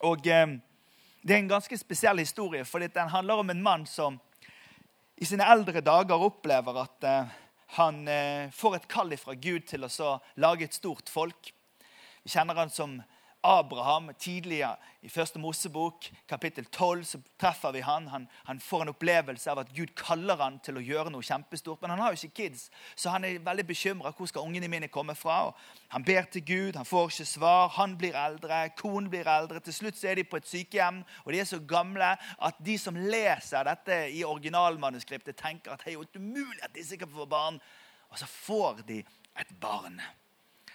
Og 0.00 0.26
eh, 0.26 0.58
Det 1.22 1.34
er 1.34 1.38
en 1.38 1.48
ganske 1.48 1.78
spesiell 1.78 2.18
historie, 2.18 2.64
for 2.64 2.78
den 2.78 3.08
handler 3.08 3.34
om 3.34 3.50
en 3.50 3.62
mann 3.62 3.86
som 3.86 4.20
i 5.16 5.24
sine 5.24 5.46
eldre 5.46 5.80
dager 5.80 6.20
opplever 6.20 6.82
at 6.82 7.04
eh, 7.04 7.30
han 7.78 8.08
eh, 8.08 8.50
får 8.52 8.76
et 8.76 8.88
kall 8.88 9.16
fra 9.16 9.34
Gud 9.34 9.64
til 9.66 9.84
å 9.84 10.10
lage 10.36 10.64
et 10.64 10.74
stort 10.74 11.08
folk. 11.08 11.52
Vi 12.24 12.30
kjenner 12.30 12.54
han 12.54 12.70
som 12.70 12.98
Abraham. 13.44 14.10
Tidligere 14.18 14.76
i 15.02 15.08
første 15.08 15.38
Mosebok, 15.38 16.04
kapittel 16.28 16.64
12, 16.64 17.04
så 17.04 17.18
treffer 17.40 17.72
vi 17.72 17.80
han. 17.80 18.08
han. 18.08 18.28
han. 18.44 18.60
får 18.60 18.82
en 18.82 18.88
opplevelse 18.88 19.50
av 19.50 19.58
at 19.58 19.72
Gud 19.76 19.92
kaller 19.96 20.40
han 20.40 20.56
til 20.64 20.80
å 20.80 20.84
gjøre 20.84 21.12
noe 21.12 21.22
kjempestort. 21.22 21.82
Men 21.82 21.92
han 21.92 22.00
har 22.00 22.14
jo 22.14 22.20
ikke 22.22 22.42
kids, 22.42 22.70
så 22.96 23.12
han 23.12 23.24
er 23.24 23.42
veldig 23.44 23.66
bekymra. 23.68 24.14
Hvor 24.16 24.30
skal 24.30 24.48
ungene 24.48 24.68
mine 24.72 24.88
komme 24.88 25.14
fra? 25.14 25.42
Og 25.50 25.92
han 25.92 26.04
ber 26.04 26.24
til 26.32 26.44
Gud, 26.48 26.80
han 26.80 26.88
får 26.88 27.12
ikke 27.12 27.28
svar. 27.34 27.68
Han 27.76 27.98
blir 28.00 28.16
eldre, 28.16 28.64
konen 28.80 29.12
blir 29.12 29.28
eldre. 29.28 29.60
Til 29.60 29.76
slutt 29.76 30.00
så 30.00 30.08
er 30.08 30.22
de 30.22 30.24
på 30.24 30.40
et 30.40 30.48
sykehjem, 30.48 31.04
og 31.24 31.32
de 31.32 31.44
er 31.44 31.52
så 31.52 31.60
gamle 31.60 32.14
at 32.16 32.64
de 32.64 32.78
som 32.80 32.96
leser 32.96 33.68
dette 33.68 34.00
i 34.16 34.24
originalmanuskriptet, 34.24 35.36
tenker 35.36 35.76
at 35.76 35.84
det 35.84 35.92
er 35.92 36.00
jo 36.00 36.08
umulig 36.16 36.64
at 36.64 36.74
disse 36.74 36.96
kan 36.96 37.12
få 37.12 37.28
barn. 37.28 37.60
Og 38.08 38.18
så 38.18 38.26
får 38.26 38.86
de 38.88 39.02
et 39.40 39.58
barn. 39.60 40.00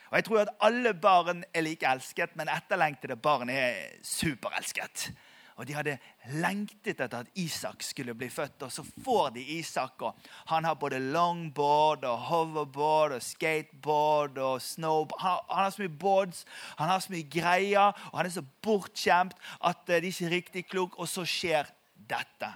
Og 0.10 0.16
Jeg 0.16 0.26
tror 0.26 0.40
at 0.42 0.54
alle 0.62 0.94
barn 0.94 1.44
er 1.54 1.62
like 1.62 1.88
elsket, 1.88 2.36
men 2.36 2.50
etterlengtede 2.50 3.16
barn 3.16 3.50
er 3.50 3.76
superelsket. 4.04 5.12
Og 5.60 5.68
De 5.68 5.74
hadde 5.76 5.98
lengtet 6.40 7.02
etter 7.04 7.20
at 7.20 7.32
Isak 7.36 7.84
skulle 7.84 8.14
bli 8.16 8.30
født, 8.32 8.64
og 8.64 8.72
så 8.72 8.84
får 9.04 9.30
de 9.36 9.42
Isak. 9.60 10.02
og 10.02 10.16
Han 10.48 10.64
har 10.64 10.74
både 10.74 11.00
longboard, 11.00 12.06
og 12.06 12.18
hoverboard, 12.18 13.12
og 13.12 13.22
skateboard 13.22 14.38
og 14.38 14.62
snowboard. 14.62 15.22
Han, 15.22 15.38
han, 15.50 15.64
har 15.64 15.70
så 15.70 15.82
mye 15.82 15.98
boards, 16.00 16.46
han 16.78 16.90
har 16.90 17.00
så 17.00 17.12
mye 17.12 17.30
greier, 17.42 17.92
og 18.12 18.18
han 18.18 18.26
er 18.26 18.30
så 18.30 18.46
bortskjemt 18.62 19.36
at 19.64 19.88
de 19.88 20.02
de 20.02 20.08
ikke 20.08 20.26
er 20.26 20.30
riktig 20.30 20.66
klok, 20.66 21.00
og 21.00 21.08
så 21.08 21.26
skjer 21.26 21.68
dette. 22.10 22.54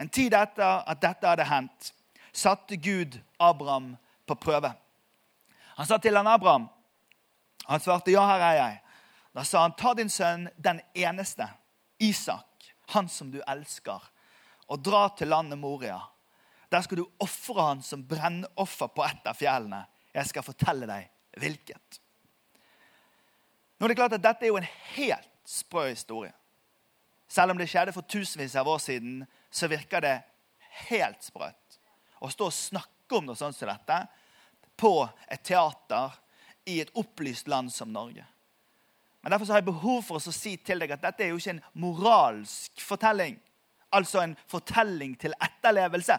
En 0.00 0.08
tid 0.08 0.34
etter 0.34 0.82
at 0.90 1.02
dette 1.02 1.28
hadde 1.28 1.46
hendt, 1.46 1.92
satte 2.32 2.76
Gud 2.76 3.20
Abraham 3.38 3.94
på 4.26 4.34
prøve. 4.34 4.74
Han 5.76 5.86
sa 5.86 5.98
til 5.98 6.16
han 6.16 6.26
Abraham 6.26 6.68
Han 7.66 7.80
svarte, 7.80 8.10
'Ja, 8.10 8.26
her 8.26 8.40
er 8.40 8.52
jeg.' 8.52 8.80
Da 9.34 9.42
sa 9.42 9.62
han, 9.62 9.72
'Ta 9.72 9.94
din 9.94 10.08
sønn, 10.08 10.48
den 10.64 10.80
eneste, 10.94 11.48
Isak, 11.98 12.46
han 12.88 13.08
som 13.08 13.30
du 13.30 13.40
elsker, 13.48 14.10
og 14.68 14.84
dra 14.84 15.08
til 15.08 15.28
landet 15.28 15.58
Moria.' 15.58 16.10
Der 16.70 16.80
skal 16.80 16.96
du 16.96 17.10
ofre 17.20 17.62
han 17.62 17.82
som 17.82 18.08
brennoffer 18.08 18.86
på 18.86 19.04
et 19.04 19.26
av 19.26 19.34
fjellene. 19.34 19.84
Jeg 20.14 20.26
skal 20.26 20.42
fortelle 20.42 20.86
deg 20.86 21.10
hvilket. 21.38 22.00
Nå 23.78 23.86
er 23.86 23.88
det 23.88 23.96
klart 23.96 24.16
at 24.16 24.22
Dette 24.22 24.46
er 24.46 24.48
jo 24.48 24.56
en 24.56 24.72
helt 24.96 25.30
sprø 25.44 25.88
historie. 25.88 26.32
Selv 27.28 27.50
om 27.50 27.58
det 27.58 27.68
skjedde 27.68 27.92
for 27.92 28.02
tusenvis 28.02 28.56
av 28.56 28.68
år 28.68 28.78
siden, 28.78 29.22
så 29.50 29.68
virker 29.70 30.00
det 30.00 30.22
helt 30.88 31.22
sprøtt. 31.22 31.78
Å 32.20 32.30
stå 32.30 32.48
og 32.48 32.56
snakke 32.56 33.18
om 33.18 33.26
noe 33.28 33.38
sånt 33.38 33.56
som 33.56 33.70
dette 33.70 34.00
på 34.76 35.08
et 35.30 35.42
teater 35.44 36.14
i 36.64 36.80
et 36.80 36.92
opplyst 36.94 37.48
land 37.48 37.72
som 37.72 37.92
Norge. 37.92 38.24
Men 39.22 39.30
Derfor 39.30 39.46
har 39.46 39.62
jeg 39.62 39.64
behov 39.70 40.02
for 40.04 40.20
å 40.20 40.32
si 40.34 40.56
til 40.60 40.82
deg 40.82 40.90
at 40.92 41.02
dette 41.04 41.24
er 41.24 41.32
jo 41.32 41.40
ikke 41.40 41.54
en 41.56 41.64
moralsk 41.80 42.80
fortelling. 42.84 43.38
Altså 43.94 44.20
en 44.20 44.34
fortelling 44.50 45.14
til 45.20 45.36
etterlevelse. 45.40 46.18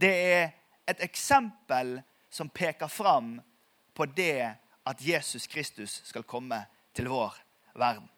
Det 0.00 0.12
er 0.32 0.44
et 0.88 1.02
eksempel 1.04 1.98
som 2.30 2.48
peker 2.48 2.88
fram 2.88 3.34
på 3.94 4.06
det 4.16 4.54
at 4.88 5.02
Jesus 5.04 5.46
Kristus 5.46 6.00
skal 6.08 6.24
komme 6.24 6.62
til 6.96 7.10
vår 7.12 7.34
verden. 7.74 8.08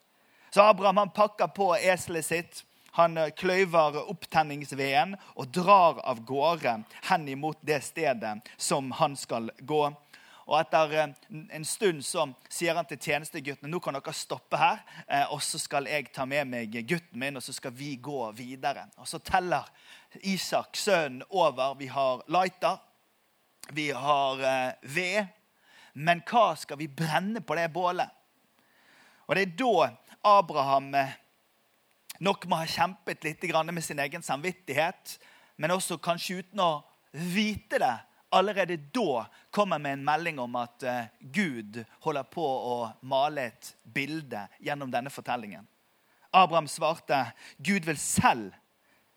Så 0.50 0.62
Abraham 0.62 0.96
han 0.96 1.10
pakker 1.14 1.50
på 1.54 1.72
eselet 1.74 2.26
sitt 2.26 2.64
han 2.98 3.16
eh, 3.18 3.32
kløyver 3.36 4.00
opptenningsveden 4.10 5.16
og 5.36 5.50
drar 5.54 6.00
av 6.06 6.22
gårde 6.26 6.80
hen 7.10 7.28
imot 7.30 7.60
det 7.66 7.82
stedet 7.86 8.38
som 8.56 8.90
han 8.98 9.16
skal 9.18 9.50
gå. 9.60 9.82
Og 10.50 10.56
Etter 10.58 10.94
eh, 10.98 11.14
en 11.54 11.66
stund 11.68 12.02
så 12.06 12.26
sier 12.50 12.74
han 12.74 12.88
til 12.90 12.98
tjenesteguttene 12.98 13.70
nå 13.70 13.82
kan 13.82 13.94
dere 13.98 14.14
stoppe 14.16 14.58
her, 14.58 14.82
eh, 15.06 15.26
og 15.30 15.42
så 15.44 15.60
skal 15.62 15.86
jeg 15.90 16.10
ta 16.14 16.26
med 16.26 16.50
meg 16.50 16.74
gutten 16.88 17.22
min, 17.22 17.38
og 17.38 17.44
så 17.46 17.54
skal 17.54 17.74
vi 17.76 17.94
gå 18.02 18.30
videre. 18.38 18.88
Og 18.98 19.08
Så 19.08 19.22
teller 19.22 19.68
Isak, 20.26 20.74
sønnen, 20.76 21.22
over. 21.30 21.76
Vi 21.78 21.86
har 21.86 22.24
lighter, 22.26 22.80
vi 23.70 23.90
har 23.94 24.40
ved. 24.82 25.28
Men 25.94 26.22
hva 26.26 26.56
skal 26.58 26.78
vi 26.80 26.88
brenne 26.88 27.42
på 27.42 27.54
det 27.54 27.68
bålet? 27.70 28.10
Og 29.28 29.36
Det 29.36 29.42
er 29.42 29.54
da 29.54 29.90
Abraham 30.26 30.90
nok 32.20 32.46
må 32.48 32.60
ha 32.60 32.68
kjempet 32.68 33.24
litt 33.24 33.44
med 33.72 33.84
sin 33.84 33.98
egen 33.98 34.22
samvittighet, 34.22 35.18
men 35.56 35.70
også 35.70 35.98
kanskje 35.98 36.40
uten 36.40 36.60
å 36.60 36.84
vite 37.12 37.78
det, 37.78 37.96
allerede 38.30 38.76
da 38.76 39.26
kommer 39.50 39.78
med 39.78 39.92
en 39.92 40.04
melding 40.04 40.38
om 40.38 40.56
at 40.56 40.82
eh, 40.82 41.06
Gud 41.20 41.84
holder 42.00 42.22
på 42.22 42.44
å 42.44 42.90
male 43.02 43.48
et 43.50 43.74
bilde 43.82 44.46
gjennom 44.60 44.90
denne 44.90 45.10
fortellingen. 45.10 45.66
Abraham 46.30 46.68
svarte, 46.68 47.32
'Gud 47.58 47.84
vil 47.84 47.98
selv 47.98 48.54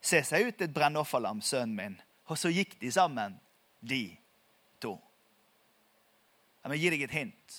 se 0.02 0.24
seg 0.26 0.48
ut 0.48 0.62
et 0.62 0.74
brennofferlam, 0.74 1.42
sønnen 1.42 1.76
min.' 1.76 2.02
Og 2.32 2.40
så 2.40 2.50
gikk 2.50 2.80
de 2.82 2.90
sammen, 2.92 3.36
de 3.82 4.16
to. 4.82 4.96
Jeg 6.64 6.72
må 6.72 6.78
gi 6.80 6.90
deg 6.90 7.04
et 7.04 7.18
hint. 7.20 7.58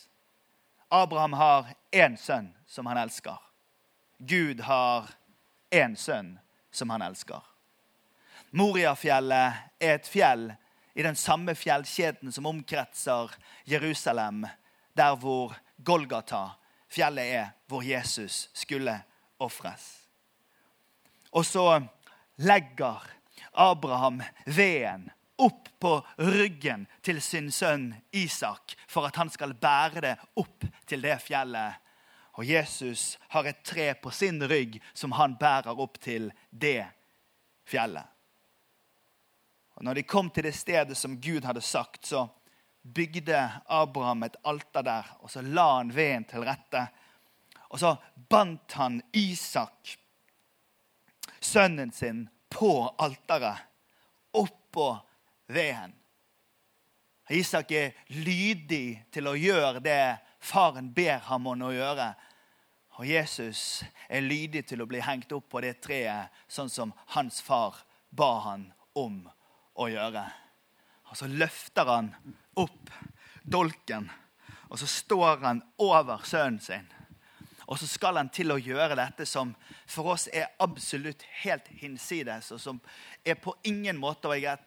Abraham 0.91 1.37
har 1.37 1.75
én 1.93 2.17
sønn 2.19 2.49
som 2.67 2.89
han 2.89 2.99
elsker. 2.99 3.37
Gud 4.19 4.65
har 4.65 5.13
én 5.75 5.97
sønn 5.99 6.37
som 6.71 6.91
han 6.95 7.03
elsker. 7.03 7.43
Moriafjellet 8.55 9.83
er 9.83 9.97
et 9.99 10.07
fjell 10.07 10.53
i 10.95 11.03
den 11.03 11.17
samme 11.19 11.57
fjellkjeden 11.59 12.33
som 12.33 12.47
omkretser 12.47 13.33
Jerusalem, 13.67 14.45
der 14.95 15.17
hvor 15.19 15.57
Golgata, 15.83 16.55
fjellet 16.87 17.35
er 17.35 17.51
hvor 17.67 17.83
Jesus 17.83 18.49
skulle 18.55 18.95
ofres. 19.43 19.89
Og 21.35 21.43
så 21.47 21.83
legger 22.37 23.03
Abraham 23.53 24.23
veden 24.47 25.09
opp 25.43 25.69
på 25.83 25.97
ryggen 26.23 26.87
til 27.03 27.19
sin 27.23 27.51
sønn 27.51 27.91
Isak 28.15 28.77
for 28.87 29.09
at 29.09 29.19
han 29.19 29.31
skal 29.35 29.57
bære 29.59 30.05
det 30.05 30.15
opp 30.39 30.67
til 30.87 31.03
det 31.03 31.19
fjellet 31.27 31.83
og 32.35 32.45
Jesus 32.45 33.19
har 33.29 33.47
et 33.47 33.63
tre 33.63 33.93
på 33.95 34.11
sin 34.11 34.43
rygg 34.43 34.81
som 34.93 35.15
han 35.15 35.37
bærer 35.39 35.79
opp 35.81 36.01
til 36.03 36.33
det 36.51 36.83
fjellet. 37.69 38.07
Og 39.75 39.87
når 39.87 39.99
de 39.99 40.07
kom 40.07 40.31
til 40.31 40.47
det 40.47 40.55
stedet 40.55 40.97
som 40.99 41.21
Gud 41.21 41.47
hadde 41.47 41.63
sagt, 41.63 42.07
så 42.07 42.27
bygde 42.83 43.39
Abraham 43.67 44.27
et 44.27 44.37
alter 44.45 44.83
der, 44.87 45.09
og 45.21 45.31
så 45.31 45.43
la 45.43 45.67
han 45.79 45.95
veden 45.95 46.27
til 46.31 46.45
rette. 46.47 46.85
Og 47.71 47.81
så 47.83 47.95
bandt 48.31 48.77
han 48.79 49.01
Isak, 49.13 49.97
sønnen 51.41 51.93
sin, 51.93 52.29
på 52.51 52.87
alteret, 53.03 53.65
oppå 54.35 54.93
veden. 55.51 55.95
Isak 57.31 57.73
er 57.73 57.95
lydig 58.13 59.07
til 59.15 59.27
å 59.27 59.39
gjøre 59.39 59.81
det 59.83 60.01
faren 60.45 60.93
ber 60.95 61.23
ham 61.29 61.47
om 61.49 61.65
å 61.65 61.73
gjøre. 61.75 62.13
Og 62.99 63.09
Jesus 63.09 63.83
er 64.07 64.23
lydig 64.23 64.67
til 64.69 64.85
å 64.85 64.89
bli 64.89 65.01
hengt 65.03 65.33
opp 65.35 65.49
på 65.51 65.63
det 65.65 65.79
treet, 65.83 66.31
sånn 66.47 66.71
som 66.71 66.93
hans 67.17 67.41
far 67.43 67.81
ba 68.15 68.33
han 68.45 68.69
om 68.95 69.25
å 69.75 69.89
gjøre. 69.91 70.25
Og 71.11 71.19
så 71.19 71.31
løfter 71.31 71.91
han 71.91 72.13
opp 72.61 72.93
dolken, 73.43 74.07
og 74.71 74.79
så 74.79 74.87
står 74.91 75.43
han 75.43 75.63
over 75.83 76.23
sønnen 76.27 76.61
sin. 76.63 76.87
Og 77.65 77.79
så 77.81 77.87
skal 77.89 78.19
han 78.21 78.29
til 78.29 78.53
å 78.53 78.61
gjøre 78.61 78.97
dette 78.99 79.25
som 79.27 79.55
for 79.89 80.13
oss 80.13 80.27
er 80.29 80.51
absolutt 80.61 81.23
helt 81.41 81.69
hinsides, 81.81 82.51
og 82.53 82.61
som 82.61 82.81
er 83.25 83.39
på 83.41 83.55
ingen 83.65 83.97
måte 84.01 84.29
og 84.29 84.37
jeg, 84.37 84.61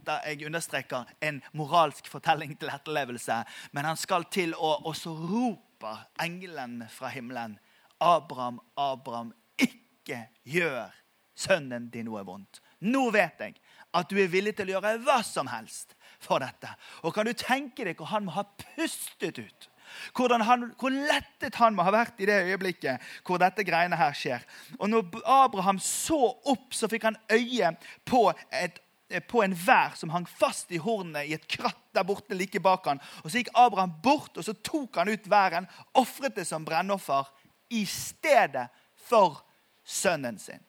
understreker, 0.47 1.05
en 1.21 1.39
moralsk 1.53 2.09
fortelling 2.09 2.55
til 2.57 2.73
etterlevelse. 2.73 3.37
Men 3.71 3.91
han 3.91 3.99
skal 4.01 4.25
til 4.33 4.55
å 4.57 4.73
også 4.89 5.13
rope 5.13 5.66
roper 5.77 5.97
engelen 6.19 6.85
fra 6.89 7.07
himmelen, 7.07 7.59
Abraham, 7.99 8.59
Abraham, 8.75 9.33
ikke 9.57 10.27
gjør 10.43 10.93
sønnen 11.35 11.89
din 11.89 12.05
noe 12.05 12.23
vondt. 12.25 12.61
Nå 12.79 13.09
vet 13.11 13.39
jeg 13.39 13.55
at 13.93 14.09
du 14.09 14.17
er 14.17 14.29
villig 14.29 14.55
til 14.57 14.69
å 14.69 14.77
gjøre 14.77 14.99
hva 15.05 15.21
som 15.23 15.47
helst 15.47 15.95
for 16.19 16.39
dette. 16.39 16.69
Og 17.03 17.13
kan 17.13 17.25
du 17.25 17.33
tenke 17.33 17.85
deg 17.85 17.97
hvor 17.97 18.09
han 18.11 18.25
må 18.25 18.35
ha 18.35 18.43
pustet 18.43 19.39
ut? 19.39 19.69
Han, 20.17 20.65
hvor 20.75 20.91
lettet 20.91 21.55
han 21.61 21.75
må 21.75 21.85
ha 21.87 21.93
vært 21.95 22.19
i 22.19 22.27
det 22.27 22.41
øyeblikket 22.49 22.99
hvor 23.25 23.39
dette 23.39 23.63
greiene 23.63 23.95
her 23.95 24.13
skjer. 24.17 24.43
Og 24.81 24.89
når 24.91 25.21
Abraham 25.23 25.79
så 25.79 26.19
opp, 26.43 26.73
så 26.75 26.89
fikk 26.91 27.07
han 27.07 27.19
øye 27.31 27.71
på 28.05 28.27
et 28.51 28.81
på 29.27 29.43
en 29.43 29.55
vær 29.55 29.95
som 29.95 30.11
hang 30.11 30.25
fast 30.27 30.71
i 30.71 30.79
hornene 30.83 31.23
i 31.25 31.35
et 31.37 31.47
kratt 31.47 31.79
der 31.95 32.05
borte 32.07 32.35
like 32.35 32.59
bak 32.59 32.85
han. 32.89 33.01
Og 33.23 33.31
Så 33.31 33.39
gikk 33.39 33.53
Abraham 33.55 33.93
bort 34.03 34.37
og 34.37 34.43
så 34.45 34.53
tok 34.53 34.99
han 34.99 35.09
ut 35.09 35.29
væren, 35.31 35.67
ofret 35.95 36.35
det 36.35 36.47
som 36.47 36.65
brennoffer 36.65 37.29
i 37.69 37.85
stedet 37.85 38.67
for 39.07 39.41
sønnen 39.83 40.39
sin. 40.39 40.59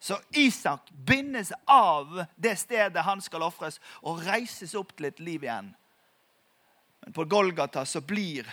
Så 0.00 0.20
Isak 0.30 0.90
bindes 0.90 1.52
av 1.66 2.24
det 2.36 2.56
stedet 2.58 3.02
han 3.02 3.20
skal 3.20 3.42
ofres, 3.42 3.80
og 4.02 4.22
reises 4.26 4.76
opp 4.78 4.94
til 4.96 5.10
et 5.10 5.20
liv 5.20 5.44
igjen. 5.44 5.72
Men 7.02 7.12
på 7.12 7.24
Golgata 7.24 7.84
så 7.84 8.00
blir 8.00 8.46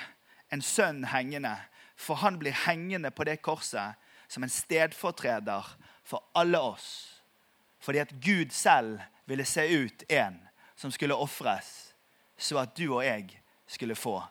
en 0.50 0.62
sønn 0.62 1.04
hengende, 1.06 1.54
for 1.96 2.20
han 2.26 2.40
blir 2.42 2.56
hengende 2.66 3.12
på 3.12 3.24
det 3.30 3.38
korset 3.46 3.96
som 4.28 4.44
en 4.44 4.52
stedfortreder 4.52 5.70
for 6.04 6.26
alle 6.34 6.60
oss. 6.60 7.15
Fordi 7.86 8.02
at 8.02 8.12
Gud 8.18 8.50
selv 8.50 9.00
ville 9.26 9.46
se 9.46 9.68
ut 9.70 10.04
en 10.10 10.40
som 10.76 10.92
skulle 10.92 11.14
ofres, 11.14 11.94
så 12.38 12.58
at 12.58 12.74
du 12.78 12.88
og 12.90 13.06
jeg 13.06 13.42
skulle 13.68 13.96
få 13.96 14.24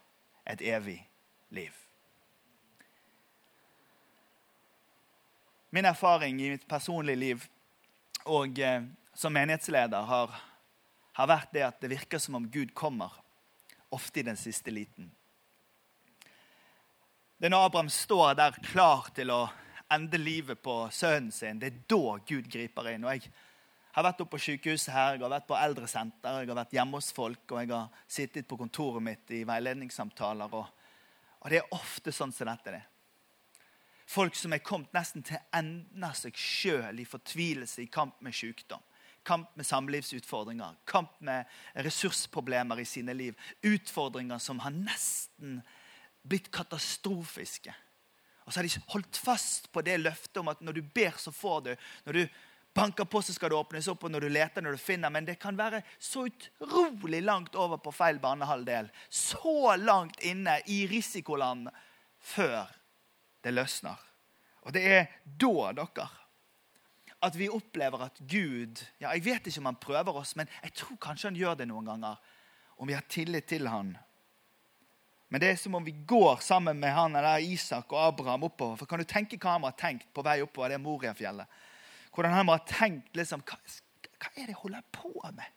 et 0.51 0.61
evig 0.61 0.99
liv. 1.55 1.71
Min 5.71 5.85
erfaring 5.85 6.43
i 6.43 6.51
mitt 6.51 6.67
personlige 6.69 7.17
liv 7.17 7.47
og 8.25 8.59
eh, 8.59 8.83
som 9.15 9.33
menighetsleder 9.33 10.03
har, 10.03 10.35
har 11.13 11.31
vært 11.31 11.55
det 11.55 11.65
at 11.67 11.81
det 11.83 11.91
virker 11.95 12.19
som 12.19 12.35
om 12.35 12.51
Gud 12.51 12.75
kommer, 12.75 13.13
ofte 13.91 14.21
i 14.21 14.27
den 14.27 14.37
siste 14.37 14.71
liten. 14.75 15.13
Det 17.39 17.47
er 17.47 17.55
når 17.55 17.69
Abraham 17.69 17.91
står 17.91 18.35
der 18.39 18.59
klar 18.67 19.11
til 19.15 19.31
å 19.31 19.45
ende 19.93 20.19
livet 20.19 20.63
på 20.63 20.89
sønnen 20.93 21.33
sin, 21.33 21.59
det 21.61 21.71
er 21.71 21.83
da 21.91 22.17
Gud 22.29 22.49
griper 22.51 22.89
inn. 22.93 23.05
Og 23.05 23.17
jeg 23.17 23.33
har 23.95 24.07
vært 24.07 24.23
oppe 24.25 24.37
på 24.37 24.45
sykehuset 24.47 24.93
her, 24.95 25.17
jeg 25.17 25.23
har 25.23 25.35
vært 25.37 25.51
på 25.51 25.59
eldresenter, 25.59 26.41
jeg 26.41 26.51
har 26.51 26.59
vært 26.59 26.75
hjemme 26.75 26.99
hos 26.99 27.13
folk, 27.15 27.45
og 27.51 27.61
jeg 27.61 27.71
har 27.71 28.01
sittet 28.11 28.49
på 28.49 28.59
kontoret 28.59 29.05
mitt 29.05 29.31
i 29.37 29.45
veiledningssamtaler. 29.49 30.57
Og, 30.57 30.89
og 31.41 31.53
det 31.53 31.61
er 31.61 31.77
ofte 31.77 32.15
sånn 32.15 32.35
som 32.35 32.51
dette. 32.51 32.75
er. 32.75 32.89
Folk 34.07 34.37
som 34.37 34.53
er 34.53 34.65
kommet 34.65 34.93
nesten 34.93 35.25
til 35.25 35.41
enden 35.55 36.05
av 36.05 36.17
seg 36.19 36.37
sjøl 36.37 36.99
i 37.01 37.07
fortvilelse 37.09 37.85
i 37.85 37.93
kamp 37.93 38.21
med 38.25 38.37
sykdom. 38.37 38.83
Kamp 39.25 39.55
med 39.57 39.65
samlivsutfordringer, 39.65 40.75
kamp 40.85 41.15
med 41.25 41.49
ressursproblemer 41.87 42.83
i 42.83 42.85
sine 42.85 43.15
liv. 43.17 43.39
Utfordringer 43.65 44.43
som 44.43 44.61
har 44.61 44.75
nesten 44.75 45.63
blitt 46.29 46.51
katastrofiske. 46.53 47.73
Og 48.45 48.53
så 48.53 48.61
har 48.61 48.69
de 48.69 48.83
holdt 48.93 49.17
fast 49.17 49.71
på 49.73 49.83
det 49.85 49.97
løftet 50.03 50.41
om 50.43 50.51
at 50.53 50.61
når 50.61 50.79
du 50.79 50.83
ber, 50.95 51.17
så 51.19 51.33
får 51.33 51.61
du. 51.65 51.71
Når 52.05 52.19
du 52.19 52.25
banker 52.75 53.05
på, 53.05 53.23
så 53.23 53.33
skal 53.33 53.53
det 53.53 53.57
åpnes 53.57 53.89
opp, 53.89 54.05
og 54.05 54.13
når 54.13 54.27
du 54.27 54.33
leter, 54.35 54.65
når 54.65 54.77
du 54.77 54.83
finner. 54.83 55.13
Men 55.15 55.27
det 55.29 55.39
kan 55.41 55.57
være 55.57 55.83
så 55.99 56.27
utrolig 56.29 57.23
langt 57.25 57.57
over 57.57 57.81
på 57.81 57.95
feil 57.95 58.19
banehalvdel. 58.21 58.91
Så 59.09 59.77
langt 59.81 60.21
inne 60.27 60.59
i 60.67 60.85
risikoland 60.91 61.71
før 62.21 62.69
det 63.45 63.55
løsner. 63.55 64.01
Og 64.65 64.75
det 64.77 64.85
er 64.89 65.09
da, 65.25 65.73
dere, 65.77 66.09
at 67.25 67.37
vi 67.37 67.49
opplever 67.49 68.03
at 68.05 68.19
Gud 68.29 68.83
ja, 69.01 69.13
Jeg 69.15 69.25
vet 69.25 69.47
ikke 69.49 69.61
om 69.63 69.71
han 69.71 69.81
prøver 69.81 70.17
oss, 70.21 70.35
men 70.37 70.49
jeg 70.63 70.75
tror 70.77 71.01
kanskje 71.01 71.31
han 71.31 71.39
gjør 71.39 71.61
det 71.61 71.69
noen 71.71 71.89
ganger. 71.89 72.21
Om 72.77 72.91
vi 72.91 72.97
har 72.97 73.07
tillit 73.09 73.47
til 73.49 73.69
han. 73.71 73.95
Men 75.35 75.43
det 75.43 75.49
er 75.51 75.57
som 75.59 75.75
om 75.75 75.83
vi 75.83 75.91
går 76.07 76.37
sammen 76.47 76.79
med 76.79 76.93
han 76.95 77.17
eller 77.19 77.43
Isak 77.43 77.91
og 77.91 77.99
Abraham 77.99 78.45
oppover. 78.47 78.77
For 78.79 78.87
Kan 78.87 79.01
du 79.03 79.05
tenke 79.05 79.35
hva 79.43 79.57
han 79.57 79.65
har 79.67 79.73
tenkt 79.75 80.07
på 80.15 80.23
vei 80.23 80.37
oppover 80.45 80.71
det 80.71 80.77
Moriafjellet? 80.79 81.57
Hvordan 82.15 82.37
han 82.37 82.53
har 82.53 82.61
tenkt 82.69 83.19
liksom, 83.19 83.43
hva, 83.43 83.59
hva 83.59 84.29
er 84.31 84.45
det 84.45 84.53
jeg 84.53 84.61
holder 84.61 84.85
på 84.95 85.11
med? 85.35 85.57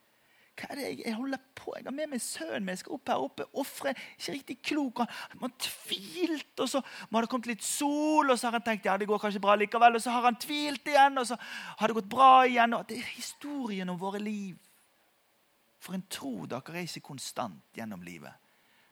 Hva 0.58 0.72
er 0.72 0.82
det 0.82 0.88
jeg 1.04 1.14
holder 1.20 1.44
på 1.62 1.76
Jeg 1.76 1.86
har 1.86 1.94
med 1.94 2.10
meg 2.10 2.24
sønnen 2.26 2.66
min. 2.66 2.72
Jeg 2.74 2.82
skal 2.82 2.96
opp 2.98 3.12
her 3.14 3.28
oppe. 3.28 3.48
Ofre. 3.54 3.94
Ikke 4.16 4.36
riktig 4.40 4.58
klok. 4.72 5.04
Han 5.36 5.46
har 5.46 5.54
tvilt, 5.68 6.56
og 6.58 6.74
så 6.74 6.82
må 7.12 7.22
det 7.22 7.30
kommet 7.36 7.52
litt 7.54 7.70
sol, 7.70 8.32
og 8.32 8.34
så 8.34 8.50
har 8.50 8.58
han 8.58 8.66
tenkt 8.66 8.90
ja, 8.90 8.98
det 8.98 9.12
går 9.14 9.22
kanskje 9.28 9.44
bra 9.46 9.60
likevel. 9.62 10.02
Og 10.02 10.06
så 10.08 10.18
har 10.18 10.26
han 10.26 10.42
tvilt 10.42 10.90
igjen, 10.90 11.22
og 11.22 11.30
så 11.30 11.38
har 11.44 11.86
det 11.86 12.00
gått 12.00 12.10
bra 12.18 12.32
igjen. 12.50 12.74
Og 12.82 12.90
det 12.90 12.98
er 12.98 13.14
historien 13.14 13.94
om 13.94 14.02
våre 14.02 14.26
liv. 14.26 14.58
For 15.86 15.94
en 15.94 16.10
tro 16.10 16.50
dere 16.50 16.82
er 16.82 16.90
ikke 16.90 17.12
konstant 17.14 17.78
gjennom 17.78 18.02
livet. 18.02 18.34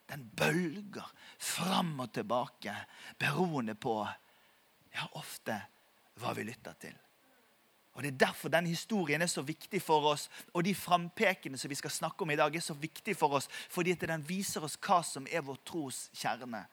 Den 0.10 0.28
bølger 0.38 1.08
fram 1.40 2.00
og 2.00 2.12
tilbake, 2.14 2.76
beroende 3.18 3.76
på 3.76 3.98
ja, 4.94 5.08
ofte 5.18 5.58
hva 6.22 6.34
vi 6.38 6.46
lytter 6.48 6.78
til. 6.80 6.96
Og 7.96 8.04
Det 8.04 8.12
er 8.12 8.18
derfor 8.28 8.52
denne 8.52 8.70
historien 8.70 9.22
er 9.22 9.32
så 9.32 9.42
viktig 9.42 9.80
for 9.82 10.04
oss, 10.12 10.28
og 10.54 10.66
de 10.68 10.76
frampekene 10.76 11.58
som 11.58 11.72
vi 11.72 11.78
skal 11.80 11.92
snakke 11.92 12.22
om 12.22 12.32
i 12.32 12.36
dag, 12.36 12.56
er 12.56 12.60
så 12.60 12.74
viktig 12.74 13.16
for 13.18 13.38
oss, 13.38 13.48
fordi 13.70 13.94
den 13.94 14.26
viser 14.28 14.64
oss 14.64 14.76
hva 14.76 15.00
som 15.04 15.28
er 15.32 15.42
vår 15.42 15.62
tros 15.66 16.10
kjerne. 16.14 16.66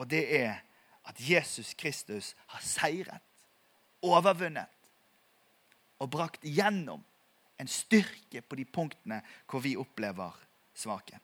Og 0.00 0.08
det 0.08 0.24
er 0.40 0.62
at 1.04 1.20
Jesus 1.20 1.74
Kristus 1.74 2.32
har 2.46 2.64
seiret, 2.64 3.20
overvunnet 4.04 4.68
og 6.00 6.10
brakt 6.10 6.42
gjennom 6.44 7.04
en 7.60 7.68
styrke 7.68 8.40
på 8.40 8.56
de 8.56 8.64
punktene 8.64 9.20
hvor 9.48 9.62
vi 9.64 9.76
opplever 9.76 10.32
svakhet. 10.74 11.20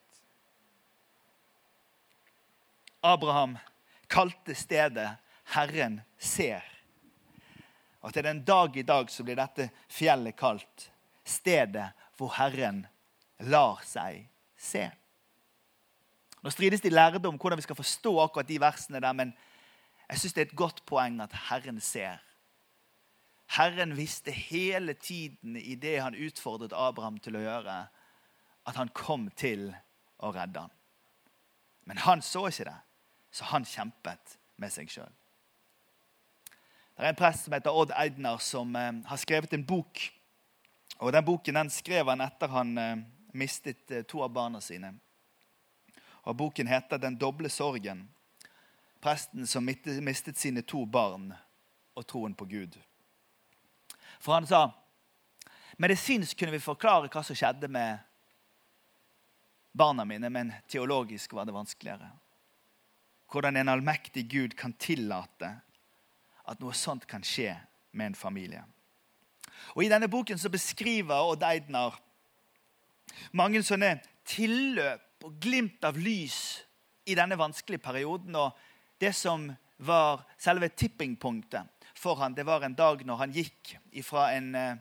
Abraham 3.03 3.59
kalte 4.09 4.55
stedet 4.55 5.17
'Herren 5.45 6.01
ser'. 6.19 6.77
Og 8.01 8.13
til 8.15 8.25
den 8.25 8.45
dag 8.45 8.77
i 8.77 8.83
dag 8.83 9.11
så 9.11 9.25
blir 9.25 9.37
dette 9.37 9.71
fjellet 9.89 10.37
kalt 10.37 10.91
stedet 11.25 11.93
hvor 12.17 12.33
Herren 12.37 12.87
lar 13.39 13.83
seg 13.85 14.27
se. 14.57 14.91
Nå 16.43 16.51
strides 16.51 16.81
de 16.81 16.91
lærde 16.91 17.29
om 17.29 17.37
hvordan 17.37 17.61
vi 17.61 17.63
skal 17.63 17.77
forstå 17.77 18.15
akkurat 18.23 18.49
de 18.49 18.61
versene 18.61 19.01
der, 19.01 19.13
men 19.13 19.35
jeg 20.09 20.19
syns 20.19 20.33
det 20.35 20.43
er 20.43 20.51
et 20.51 20.57
godt 20.57 20.83
poeng 20.87 21.21
at 21.21 21.37
Herren 21.51 21.81
ser. 21.81 22.19
Herren 23.51 23.97
visste 23.97 24.31
hele 24.31 24.95
tiden 24.95 25.57
i 25.57 25.75
det 25.75 26.01
han 26.01 26.15
utfordret 26.15 26.73
Abraham 26.73 27.19
til 27.19 27.37
å 27.37 27.45
gjøre, 27.45 27.77
at 28.67 28.77
han 28.77 28.93
kom 28.95 29.29
til 29.37 29.73
å 30.19 30.31
redde 30.33 30.61
ham. 30.61 30.71
Men 31.85 31.99
han 31.99 32.23
så 32.23 32.47
ikke 32.47 32.69
det, 32.69 32.77
så 33.31 33.45
han 33.45 33.64
kjempet 33.64 34.38
med 34.61 34.73
seg 34.73 34.90
sjøl. 34.90 35.12
Det 36.97 37.07
er 37.07 37.14
en 37.14 37.16
prest 37.16 37.47
som 37.47 37.55
heter 37.57 37.73
Odd 37.73 37.95
Eidner, 37.97 38.37
som 38.45 38.75
eh, 38.77 38.93
har 39.09 39.21
skrevet 39.21 39.55
en 39.57 39.64
bok. 39.64 40.03
Og 41.01 41.12
Den 41.12 41.25
boken 41.25 41.57
den 41.57 41.71
skrev 41.73 42.11
han 42.12 42.21
etter 42.21 42.51
han 42.53 42.79
eh, 42.79 42.97
mistet 43.33 43.90
eh, 43.90 44.03
to 44.05 44.21
av 44.21 44.35
barna 44.35 44.61
sine. 44.61 44.93
Og 46.29 46.37
Boken 46.37 46.66
heter 46.69 46.99
'Den 46.99 47.16
doble 47.16 47.49
sorgen'. 47.49 48.09
Presten 49.01 49.47
som 49.47 49.64
mistet 49.64 50.38
sine 50.38 50.62
to 50.62 50.85
barn 50.85 51.33
og 51.95 52.07
troen 52.07 52.35
på 52.35 52.45
Gud. 52.45 52.77
For 54.21 54.33
han 54.33 54.47
sa 54.47 54.71
medisinsk 55.79 56.38
kunne 56.38 56.53
vi 56.53 56.59
forklare 56.61 57.09
hva 57.09 57.23
som 57.25 57.37
skjedde 57.37 57.69
med 57.69 57.99
barna 59.73 60.05
mine, 60.05 60.31
men 60.31 60.53
teologisk 60.69 61.33
var 61.33 61.45
det 61.45 61.55
vanskeligere. 61.55 62.11
Hvordan 63.31 63.57
en 63.57 63.71
allmektig 63.71 64.27
Gud 64.31 64.57
kan 64.59 64.73
tillate 64.79 65.53
at 66.51 66.62
noe 66.62 66.75
sånt 66.75 67.07
kan 67.07 67.23
skje 67.23 67.53
med 67.95 68.11
en 68.11 68.19
familie. 68.19 68.64
Og 69.77 69.85
I 69.85 69.90
denne 69.93 70.09
boken 70.11 70.38
så 70.38 70.51
beskriver 70.51 71.31
Odd 71.31 71.45
Eidner 71.47 71.95
mange 73.37 73.62
sånne 73.66 73.99
tilløp 74.29 75.27
og 75.27 75.37
glimt 75.43 75.85
av 75.85 75.99
lys 76.01 76.62
i 77.11 77.16
denne 77.19 77.38
vanskelige 77.38 77.83
perioden. 77.85 78.37
Og 78.37 78.57
det 79.01 79.12
som 79.16 79.49
var 79.81 80.25
selve 80.40 80.71
tippingpunktet 80.73 81.87
for 81.97 82.21
han, 82.21 82.35
det 82.35 82.47
var 82.49 82.64
en 82.64 82.77
dag 82.77 83.03
når 83.05 83.21
han 83.21 83.35
gikk 83.35 83.75
fra 84.07 84.31
en 84.33 84.55
eh, 84.57 84.79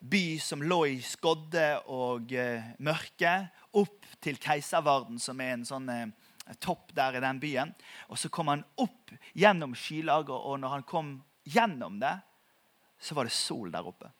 by 0.00 0.38
som 0.42 0.62
lå 0.62 0.80
i 0.90 0.96
skodde 1.04 1.68
og 1.92 2.32
eh, 2.34 2.72
mørke, 2.82 3.34
opp 3.74 4.06
til 4.22 4.38
Keiservarden, 4.42 5.18
som 5.22 5.40
er 5.42 5.54
en 5.54 5.66
sånn 5.66 5.88
eh, 5.90 6.10
topp 6.60 6.92
der 6.96 7.16
i 7.16 7.22
den 7.24 7.40
byen. 7.40 7.72
Og 8.08 8.18
så 8.20 8.28
kom 8.28 8.50
han 8.52 8.64
opp 8.80 9.12
gjennom 9.32 9.74
skylaget, 9.78 10.34
og 10.34 10.60
når 10.60 10.76
han 10.76 10.86
kom 10.88 11.14
gjennom 11.44 11.98
det, 12.00 12.16
så 13.00 13.16
var 13.16 13.28
det 13.28 13.36
sol 13.36 13.72
der 13.72 13.86
oppe. 13.86 14.10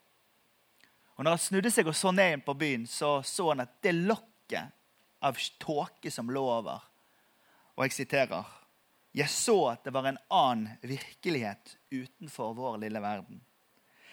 Og 1.14 1.24
når 1.24 1.36
han 1.36 1.44
snudde 1.44 1.70
seg 1.70 1.88
og 1.88 1.96
så 1.96 2.10
ned 2.14 2.38
inn 2.38 2.44
på 2.44 2.56
byen, 2.58 2.88
så 2.90 3.20
så 3.22 3.52
han 3.52 3.62
at 3.64 3.78
det 3.84 3.94
lokket 3.94 4.74
av 5.24 5.38
tåke 5.62 6.10
som 6.12 6.28
lå 6.30 6.42
over 6.42 6.82
Og 7.76 7.86
jeg 7.86 7.94
siterer 7.96 8.44
Jeg 9.14 9.30
så 9.30 9.56
at 9.70 9.84
det 9.84 9.92
var 9.94 10.08
en 10.10 10.18
annen 10.28 10.78
virkelighet 10.82 11.76
utenfor 11.90 12.54
vår 12.54 12.78
lille 12.82 13.00
verden. 13.00 13.40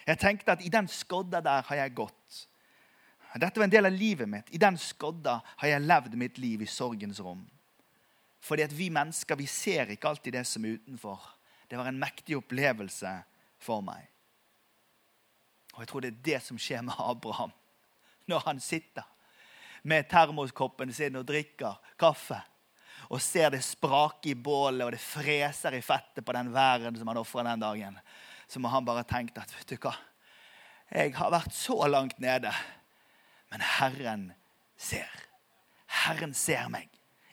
Jeg 0.06 0.18
tenkte 0.18 0.52
at 0.52 0.62
i 0.62 0.70
den 0.70 0.88
skodda 0.88 1.40
der 1.42 1.62
har 1.66 1.76
jeg 1.76 1.94
gått. 1.94 2.46
Dette 3.34 3.58
var 3.58 3.64
en 3.64 3.74
del 3.74 3.86
av 3.86 3.92
livet 3.92 4.28
mitt. 4.28 4.50
I 4.54 4.60
den 4.62 4.78
skodda 4.78 5.40
har 5.44 5.68
jeg 5.68 5.84
levd 5.86 6.16
mitt 6.18 6.38
liv 6.38 6.62
i 6.62 6.70
sorgens 6.70 7.20
rom. 7.20 7.42
Fordi 8.42 8.64
at 8.66 8.74
vi 8.74 8.90
mennesker 8.90 9.38
vi 9.38 9.46
ser 9.46 9.92
ikke 9.94 10.10
alltid 10.10 10.34
det 10.34 10.44
som 10.50 10.64
er 10.66 10.80
utenfor. 10.80 11.20
Det 11.70 11.78
var 11.78 11.88
en 11.88 12.00
mektig 12.00 12.36
opplevelse 12.36 13.12
for 13.62 13.84
meg. 13.86 14.08
Og 15.72 15.84
jeg 15.84 15.90
tror 15.90 16.04
det 16.04 16.10
er 16.10 16.24
det 16.26 16.40
som 16.44 16.58
skjer 16.60 16.82
med 16.84 16.98
Abraham 17.00 17.52
når 18.30 18.44
han 18.46 18.60
sitter 18.62 19.06
med 19.88 20.06
termoskoppen 20.10 20.92
sin 20.94 21.16
og 21.18 21.26
drikker 21.26 21.78
kaffe 21.98 22.38
og 23.08 23.22
ser 23.22 23.50
det 23.50 23.62
sprake 23.66 24.30
i 24.30 24.38
bålet 24.38 24.84
og 24.84 24.92
det 24.94 25.02
freser 25.02 25.74
i 25.74 25.82
fettet 25.84 26.24
på 26.24 26.34
den 26.36 26.52
væren 26.54 26.96
som 26.98 27.10
han 27.10 27.20
ofra 27.20 27.44
den 27.48 27.64
dagen. 27.64 27.98
så 28.46 28.60
må 28.60 28.68
han 28.68 28.84
bare 28.84 29.04
tenke 29.08 29.40
at 29.40 29.52
vet 29.56 29.74
du 29.74 29.76
hva, 29.80 29.94
jeg 30.92 31.14
har 31.16 31.32
vært 31.32 31.54
så 31.56 31.86
langt 31.88 32.18
nede, 32.20 32.52
men 33.50 33.64
Herren 33.64 34.32
ser. 34.76 35.08
Herren 36.04 36.34
ser 36.36 36.68
meg 36.68 36.91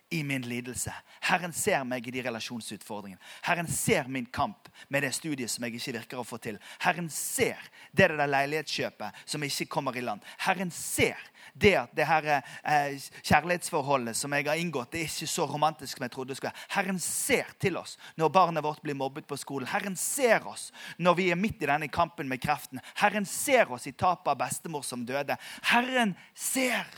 i 0.10 0.24
min 0.24 0.42
lidelse. 0.42 0.94
Herren 1.22 1.54
ser 1.54 1.84
meg 1.86 2.08
i 2.08 2.12
de 2.14 2.24
relasjonsutfordringene. 2.26 3.22
Herren 3.46 3.68
ser 3.70 4.08
min 4.10 4.26
kamp 4.26 4.70
med 4.88 5.04
det 5.06 5.12
studiet 5.14 5.52
som 5.52 5.66
jeg 5.66 5.78
ikke 5.78 5.94
virker 6.00 6.22
å 6.22 6.26
få 6.26 6.40
til. 6.42 6.58
Herren 6.82 7.10
ser 7.14 7.60
det 7.92 8.08
der 8.10 8.30
leilighetskjøpet 8.30 9.26
som 9.30 9.44
ikke 9.46 9.70
kommer 9.70 9.98
i 9.98 10.04
land. 10.06 10.26
Herren 10.42 10.72
ser 10.74 11.20
det 11.54 11.76
at 11.78 11.94
det 11.98 12.08
her 12.10 12.28
eh, 12.32 12.96
kjærlighetsforholdet 13.22 14.18
som 14.18 14.34
jeg 14.34 14.48
har 14.48 14.58
inngått, 14.62 14.92
det 14.94 15.04
er 15.04 15.12
ikke 15.12 15.30
så 15.30 15.46
romantisk 15.50 15.98
som 15.98 16.08
jeg 16.08 16.14
trodde 16.16 16.34
det 16.34 16.40
skulle 16.40 16.54
være. 16.54 16.68
Herren 16.78 17.02
ser 17.04 17.54
til 17.62 17.78
oss 17.78 17.98
når 18.18 18.34
barnet 18.34 18.66
vårt 18.66 18.82
blir 18.86 18.98
mobbet 18.98 19.28
på 19.30 19.38
skolen. 19.38 19.70
Herren 19.70 19.98
ser 20.00 20.48
oss 20.50 20.70
når 20.98 21.20
vi 21.20 21.30
er 21.30 21.40
midt 21.40 21.62
i 21.62 21.70
denne 21.70 21.92
kampen 21.94 22.30
med 22.32 22.42
kreften. 22.42 22.82
Herren 22.98 23.30
ser 23.30 23.70
oss 23.76 23.86
i 23.90 23.94
tapet 23.94 24.34
av 24.34 24.42
bestemor 24.42 24.86
som 24.86 25.06
døde. 25.06 25.38
Herren 25.70 26.16
ser. 26.34 26.90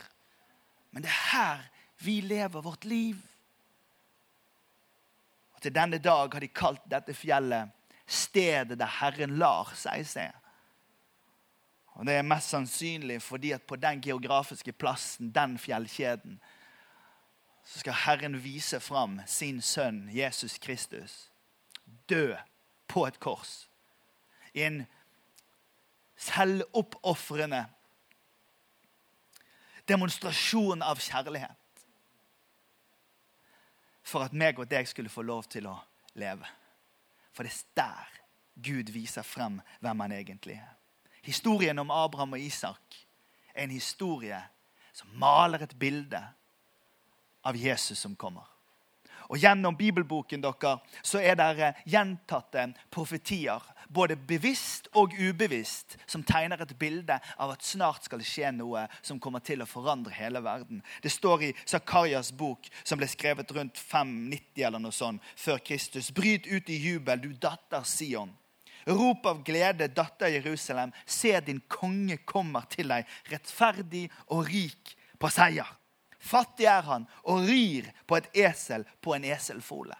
Men 0.91 1.03
det 1.03 1.11
er 1.11 1.21
her 1.31 1.67
vi 2.03 2.21
lever 2.21 2.61
vårt 2.61 2.85
liv. 2.85 3.17
Og 5.53 5.61
Til 5.61 5.75
denne 5.75 5.97
dag 5.97 6.33
har 6.33 6.39
de 6.39 6.47
kalt 6.47 6.83
dette 6.89 7.13
fjellet 7.13 7.69
stedet 8.11 8.79
der 8.79 8.97
Herren 8.99 9.37
lar 9.39 9.71
seg 9.77 10.05
se. 10.07 10.27
Og 11.93 12.05
Det 12.05 12.15
er 12.17 12.25
mest 12.27 12.49
sannsynlig 12.49 13.21
fordi 13.21 13.51
at 13.51 13.67
på 13.67 13.75
den 13.75 14.01
geografiske 14.01 14.71
plassen, 14.71 15.31
den 15.31 15.57
fjellkjeden, 15.59 16.41
så 17.63 17.79
skal 17.79 17.93
Herren 17.93 18.43
vise 18.43 18.79
fram 18.79 19.19
sin 19.27 19.61
sønn 19.61 20.09
Jesus 20.09 20.57
Kristus 20.57 21.29
dø 22.09 22.33
på 22.87 23.05
et 23.05 23.19
kors. 23.19 23.69
I 24.53 24.65
en 24.65 24.81
selvoppofrende 26.17 27.65
demonstrasjon 29.87 30.81
av 30.81 30.99
kjærlighet 30.99 31.60
for 34.11 34.25
at 34.27 34.35
meg 34.35 34.59
og 34.59 34.69
deg 34.71 34.89
skulle 34.89 35.11
få 35.11 35.23
lov 35.25 35.47
til 35.51 35.69
å 35.71 35.77
leve. 36.19 36.47
For 37.31 37.47
det 37.47 37.53
er 37.55 37.79
der 37.79 38.17
Gud 38.61 38.91
viser 38.91 39.25
frem 39.25 39.59
hvem 39.79 40.03
han 40.03 40.15
egentlig 40.15 40.57
er. 40.59 40.75
Historien 41.23 41.79
om 41.79 41.91
Abraham 41.93 42.35
og 42.35 42.43
Isak 42.43 42.97
er 43.53 43.63
en 43.63 43.73
historie 43.73 44.39
som 44.93 45.11
maler 45.21 45.63
et 45.63 45.75
bilde 45.79 46.19
av 47.47 47.57
Jesus 47.57 48.01
som 48.01 48.15
kommer. 48.15 48.45
Og 49.31 49.39
Gjennom 49.39 49.77
bibelboken 49.79 50.43
dere, 50.43 50.73
så 51.01 51.21
er 51.23 51.37
det 51.39 51.71
gjentatte 51.87 52.65
profetier 52.91 53.63
både 53.91 54.15
bevisst 54.15 54.87
og 54.95 55.13
ubevisst, 55.19 55.97
som 56.07 56.23
tegner 56.23 56.61
et 56.63 56.73
bilde 56.79 57.17
av 57.37 57.53
at 57.53 57.65
snart 57.65 58.07
skal 58.07 58.21
det 58.21 58.27
skje 58.27 58.51
noe 58.55 58.85
som 59.03 59.19
kommer 59.19 59.43
til 59.43 59.63
å 59.63 59.69
forandre 59.69 60.13
hele 60.15 60.41
verden. 60.43 60.81
Det 61.03 61.11
står 61.11 61.47
i 61.47 61.53
Zakarias 61.65 62.31
bok, 62.35 62.69
som 62.83 62.99
ble 62.99 63.09
skrevet 63.11 63.51
rundt 63.55 63.79
590 63.79 64.67
eller 64.67 64.83
noe 64.83 64.95
sånt, 64.95 65.23
før 65.35 65.59
Kristus. 65.63 66.11
Bryt 66.15 66.47
ut 66.47 66.71
i 66.71 66.79
jubel, 66.79 67.23
du 67.23 67.33
datter 67.33 67.83
Sion. 67.87 68.31
Rop 68.87 69.27
av 69.29 69.43
glede, 69.45 69.91
datter 69.93 70.31
Jerusalem. 70.33 70.93
Se, 71.05 71.35
din 71.45 71.61
konge 71.69 72.17
kommer 72.25 72.65
til 72.71 72.89
deg, 72.89 73.05
rettferdig 73.29 74.07
og 74.31 74.47
rik 74.49 74.95
på 75.21 75.29
seier. 75.29 75.69
Fattig 76.21 76.69
er 76.69 76.85
han 76.85 77.07
og 77.25 77.43
rir 77.49 77.89
på 78.05 78.19
et 78.19 78.29
esel 78.45 78.85
på 79.01 79.15
en 79.15 79.25
eselfole. 79.25 79.97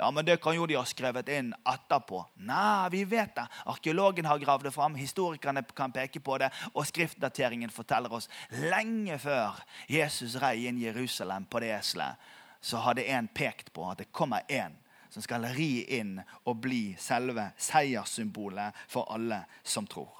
Ja, 0.00 0.10
men 0.10 0.24
det 0.24 0.38
kan 0.40 0.56
jo 0.56 0.64
de 0.64 0.78
ha 0.78 0.84
skrevet 0.88 1.28
inn 1.28 1.50
etterpå. 1.68 2.22
Nei, 2.48 2.88
vi 2.88 3.02
vet 3.04 3.34
det. 3.36 3.44
Arkeologen 3.68 4.24
har 4.24 4.40
gravd 4.40 4.64
det 4.64 4.72
fram, 4.72 4.94
historikerne 4.96 5.60
kan 5.76 5.92
peke 5.92 6.22
på 6.24 6.38
det, 6.40 6.48
og 6.72 6.86
skriftdateringen 6.88 7.68
forteller 7.68 8.14
oss 8.16 8.30
lenge 8.62 9.18
før 9.20 9.60
Jesus 9.92 10.38
rei 10.40 10.64
inn 10.70 10.80
Jerusalem 10.80 11.44
på 11.44 11.60
det 11.60 11.74
eselet, 11.76 12.16
så 12.64 12.80
hadde 12.80 13.04
en 13.12 13.28
pekt 13.28 13.74
på 13.76 13.84
at 13.90 14.00
det 14.00 14.08
kommer 14.08 14.48
en 14.48 14.78
som 15.12 15.20
skal 15.20 15.44
ri 15.52 15.84
inn 15.98 16.16
og 16.46 16.62
bli 16.64 16.94
selve 16.96 17.50
seierssymbolet 17.60 18.80
for 18.88 19.10
alle 19.12 19.42
som 19.62 19.84
tror. 19.84 20.19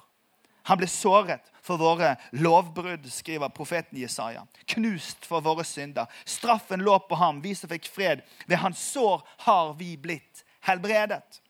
Han 0.69 0.77
ble 0.77 0.87
såret 0.89 1.51
for 1.61 1.81
våre 1.81 2.15
lovbrudd, 2.31 3.05
skriver 3.11 3.49
profeten 3.53 3.99
Jesaja. 4.01 4.43
Knust 4.73 5.25
for 5.25 5.41
våre 5.41 5.65
synder. 5.65 6.09
Straffen 6.25 6.83
lå 6.85 6.97
på 7.09 7.17
ham, 7.17 7.41
vi 7.41 7.55
som 7.57 7.69
fikk 7.69 7.89
fred. 7.89 8.21
Ved 8.47 8.61
hans 8.61 8.81
sår 8.93 9.23
har 9.45 9.73
vi 9.79 9.95
blitt 9.97 10.45
helbredet. 10.65 11.41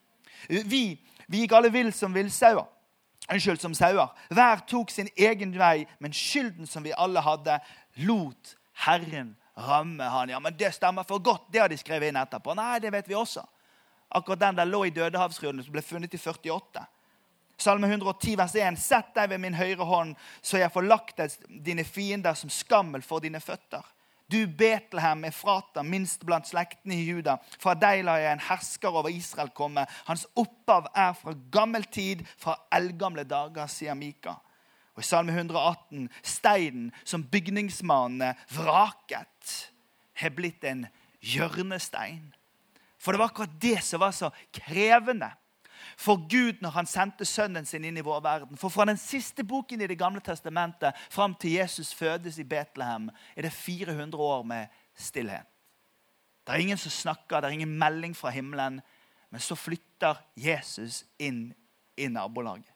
Vi, 0.48 1.00
vi 1.28 1.44
gikk 1.44 1.56
alle 1.56 1.72
vill 1.74 1.92
som 1.94 2.14
villsauer. 2.16 2.68
Unnskyld, 3.32 3.62
som 3.62 3.76
sauer. 3.78 4.10
Hver 4.34 4.64
tok 4.68 4.92
sin 4.92 5.08
egen 5.16 5.54
vei, 5.60 5.86
men 6.00 6.16
skylden 6.16 6.68
som 6.68 6.84
vi 6.84 6.92
alle 6.92 7.22
hadde, 7.24 7.60
lot 8.04 8.56
Herren 8.84 9.36
ramme 9.56 10.04
han. 10.04 10.32
Ja, 10.34 10.40
men 10.40 10.58
det 10.58 10.74
stemmer 10.76 11.06
for 11.08 11.20
godt. 11.20 11.48
Det 11.52 11.62
har 11.62 11.70
de 11.70 11.78
skrevet 11.80 12.12
inn 12.12 12.20
etterpå. 12.20 12.56
Nei, 12.58 12.80
det 12.84 12.92
vet 12.92 13.08
vi 13.08 13.16
også. 13.16 13.46
Akkurat 14.12 14.42
den 14.42 14.58
der 14.60 14.68
lå 14.68 14.84
i 14.86 14.96
Dødehavsrullen 14.96 15.64
som 15.64 15.76
ble 15.76 15.84
funnet 15.86 16.14
i 16.14 16.20
48. 16.20 16.84
Salme 17.62 17.88
110, 17.88 18.38
vers 18.38 18.56
1. 18.58 18.78
Sett 18.82 19.12
deg 19.14 19.30
ved 19.30 19.42
min 19.44 19.54
høyre 19.54 19.86
hånd, 19.86 20.16
så 20.42 20.58
jeg 20.58 20.74
får 20.74 20.88
lagt 20.88 21.20
deg 21.22 21.62
dine 21.62 21.86
fiender 21.86 22.38
som 22.38 22.50
skammel 22.50 23.04
for 23.06 23.22
dine 23.22 23.42
føtter. 23.44 23.86
Du 24.32 24.40
Betlehem 24.48 25.26
er 25.28 25.36
frata, 25.36 25.84
minst 25.84 26.24
blant 26.26 26.48
slektene 26.48 26.96
i 26.96 27.04
Juda. 27.04 27.36
Fra 27.60 27.76
deg 27.76 28.06
lar 28.08 28.22
jeg 28.22 28.32
en 28.32 28.46
hersker 28.48 28.96
over 29.02 29.12
Israel 29.12 29.52
komme. 29.54 29.84
Hans 30.08 30.24
opphav 30.40 30.88
er 30.96 31.12
fra 31.20 31.36
gammel 31.52 31.84
tid, 31.92 32.24
fra 32.40 32.56
eldgamle 32.74 33.28
dager, 33.28 33.68
sier 33.70 33.98
Mika. 34.00 34.38
Og 34.96 35.04
I 35.04 35.08
Salme 35.08 35.36
118.: 35.36 36.08
Steinen 36.24 36.90
som 37.04 37.28
bygningsmannene 37.28 38.34
vraket, 38.56 39.58
har 40.22 40.34
blitt 40.38 40.64
en 40.64 40.88
hjørnestein. 41.20 42.32
For 43.02 43.12
det 43.12 43.22
var 43.22 43.32
akkurat 43.34 43.62
det 43.62 43.80
som 43.84 44.02
var 44.02 44.16
så 44.16 44.32
krevende 44.54 45.32
for 45.98 46.24
Gud 46.30 46.62
når 46.62 46.76
han 46.76 46.90
sendte 46.90 47.26
sønnen 47.26 47.66
sin 47.66 47.86
inn 47.86 47.98
i 47.98 48.06
vår 48.06 48.22
verden. 48.24 48.58
For 48.58 48.74
fra 48.74 48.86
den 48.90 49.00
siste 49.02 49.44
boken 49.44 49.82
i 49.82 49.88
Det 49.88 50.00
gamle 50.00 50.22
testamentet 50.22 50.98
fram 51.10 51.36
til 51.36 51.58
Jesus 51.60 51.94
fødes 51.94 52.40
i 52.40 52.44
Betlehem, 52.44 53.10
er 53.36 53.42
det 53.42 53.54
400 53.54 54.18
år 54.18 54.44
med 54.44 54.68
stillhet. 54.96 55.48
Det 56.48 56.54
er 56.54 56.60
ingen 56.60 56.78
som 56.78 56.92
snakker, 56.92 57.40
det 57.40 57.48
er 57.48 57.60
ingen 57.60 57.78
melding 57.80 58.16
fra 58.18 58.30
himmelen. 58.30 58.82
Men 59.32 59.40
så 59.40 59.56
flytter 59.56 60.18
Jesus 60.36 61.06
inn 61.20 61.54
i 61.98 62.08
nabolaget. 62.08 62.72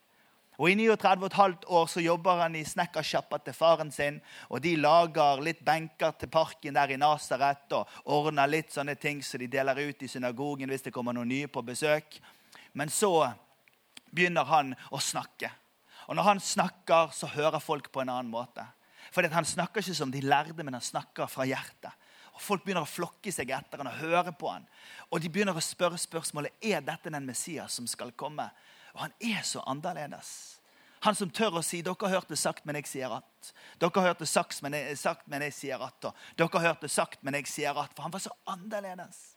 Og 0.55 0.69
I 0.71 0.75
39,5 0.87 1.65
år 1.67 1.87
så 1.91 1.99
jobber 1.99 2.39
han 2.39 2.55
i 2.55 2.63
snekkersjappa 2.63 3.41
til 3.43 3.53
faren 3.53 3.91
sin. 3.91 4.21
og 4.49 4.61
De 4.63 4.75
lager 4.75 5.41
litt 5.43 5.65
benker 5.65 6.11
til 6.11 6.31
parken 6.31 6.77
der 6.77 6.93
i 6.95 6.97
Nasaret 6.97 7.75
og 7.75 7.89
ordner 8.05 8.47
litt 8.47 8.71
sånne 8.71 8.95
ting 8.95 9.23
som 9.23 9.35
så 9.35 9.41
de 9.41 9.51
deler 9.51 9.81
ut 9.89 10.03
i 10.03 10.07
synagogen 10.07 10.69
hvis 10.69 10.87
det 10.87 10.93
kommer 10.93 11.13
noen 11.13 11.27
nye 11.27 11.51
på 11.51 11.61
besøk. 11.61 12.21
Men 12.75 12.91
så 12.91 13.11
begynner 14.11 14.47
han 14.49 14.73
å 14.91 14.99
snakke. 14.99 15.51
Og 16.05 16.17
når 16.17 16.27
han 16.27 16.41
snakker, 16.43 17.13
så 17.15 17.29
hører 17.31 17.63
folk 17.63 17.87
på 17.91 18.03
en 18.03 18.11
annen 18.11 18.31
måte. 18.31 18.65
Fordi 19.15 19.29
Han 19.31 19.45
snakker 19.45 19.81
ikke 19.81 19.95
som 19.95 20.11
de 20.11 20.21
lærde, 20.21 20.63
men 20.63 20.73
han 20.73 20.83
snakker 20.83 21.29
fra 21.31 21.45
hjertet. 21.47 21.93
Og 22.35 22.41
Folk 22.41 22.65
begynner 22.65 22.83
å 22.83 22.89
flokke 22.89 23.31
seg 23.31 23.53
etter 23.55 23.79
han 23.79 23.87
og 23.87 24.01
høre 24.01 24.33
på 24.35 24.49
han. 24.51 24.65
Og 25.07 25.21
de 25.23 25.29
begynner 25.31 25.55
å 25.55 25.63
spørre 25.63 25.97
spørsmålet 25.97 26.51
er 26.59 26.83
dette 26.83 27.13
den 27.13 27.25
Messias 27.25 27.77
som 27.79 27.87
skal 27.87 28.11
komme. 28.11 28.49
Og 28.93 29.05
han 29.05 29.15
er 29.23 29.41
så 29.47 29.63
annerledes. 29.63 30.59
Han 31.05 31.15
som 31.15 31.29
tør 31.29 31.59
å 31.59 31.63
si 31.63 31.81
'Dere 31.81 31.95
har 32.01 32.17
hørt 32.17 32.29
det 32.29 32.37
sagt, 32.39 32.65
men 32.65 32.75
jeg 32.75 32.87
sier 32.87 33.09
at'. 33.09 33.53
Dere 33.79 33.91
har 33.95 34.07
hørt 34.07 34.19
det 34.19 34.27
sagt, 34.27 34.61
men 34.61 34.73
jeg, 34.73 34.97
sagt, 34.97 35.27
men 35.27 35.41
jeg 35.41 35.53
sier 35.53 35.79
at. 35.79 36.05
Og 36.05 36.13
dere 36.37 36.59
har 36.59 36.67
hørt 36.67 36.81
det 36.81 36.91
sagt, 36.91 37.23
men 37.23 37.33
jeg 37.35 37.47
sier 37.47 37.77
at. 37.77 37.93
For 37.95 38.01
han 38.01 38.11
var 38.11 38.19
så 38.19 38.31
annerledes. 38.47 39.34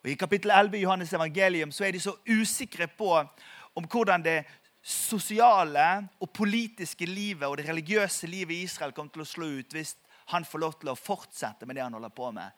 Og 0.00 0.10
I 0.10 0.16
kapittel 0.16 0.50
11 0.50 0.78
i 0.78 0.82
Johannes 0.84 1.12
evangelium 1.12 1.72
så 1.72 1.84
er 1.84 1.92
de 1.92 2.00
så 2.00 2.14
usikre 2.28 2.88
på 2.88 3.12
om 3.76 3.86
hvordan 3.86 4.24
det 4.24 4.38
sosiale 4.82 6.06
og 6.20 6.30
politiske 6.32 7.04
livet 7.04 7.44
og 7.48 7.58
det 7.60 7.68
religiøse 7.68 8.26
livet 8.30 8.56
i 8.56 8.62
Israel 8.64 8.94
kommer 8.96 9.12
til 9.12 9.26
å 9.26 9.28
slå 9.28 9.48
ut 9.60 9.76
hvis 9.76 9.94
han 10.32 10.46
får 10.46 10.62
lov 10.62 10.78
til 10.80 10.92
å 10.92 10.96
fortsette 10.96 11.68
med 11.68 11.76
det 11.76 11.84
han 11.84 11.96
holder 11.96 12.14
på 12.16 12.30
med. 12.32 12.48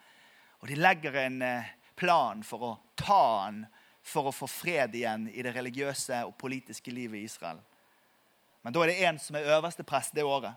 Og 0.63 0.69
De 0.71 0.79
legger 0.79 1.19
en 1.25 1.43
eh, 1.43 1.71
plan 1.99 2.43
for 2.47 2.67
å 2.67 2.73
ta 2.95 3.23
han 3.43 3.65
for 4.03 4.29
å 4.29 4.35
få 4.35 4.47
fred 4.51 4.95
igjen 4.99 5.29
i 5.31 5.43
det 5.43 5.55
religiøse 5.55 6.23
og 6.27 6.37
politiske 6.39 6.95
livet 6.95 7.21
i 7.21 7.27
Israel. 7.27 7.59
Men 8.63 8.75
da 8.75 8.83
er 8.83 8.93
det 8.93 9.03
en 9.09 9.19
som 9.19 9.39
er 9.39 9.51
øverste 9.57 9.87
prest 9.87 10.15
det 10.15 10.23
året, 10.27 10.55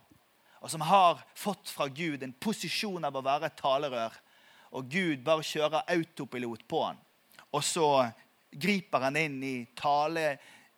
og 0.62 0.70
som 0.70 0.82
har 0.86 1.22
fått 1.38 1.70
fra 1.70 1.88
Gud 1.90 2.24
en 2.24 2.34
posisjon 2.42 3.06
av 3.06 3.18
å 3.18 3.26
være 3.26 3.54
talerør 3.58 4.14
og 4.76 4.90
Gud 4.92 5.24
bare 5.24 5.46
kjører 5.46 5.88
autopilot 5.96 6.66
på 6.68 6.84
han. 6.84 7.00
Og 7.56 7.64
så 7.64 7.88
griper 8.52 9.08
han 9.08 9.16
inn 9.20 9.38
i 9.44 9.56
tale, 9.78 10.36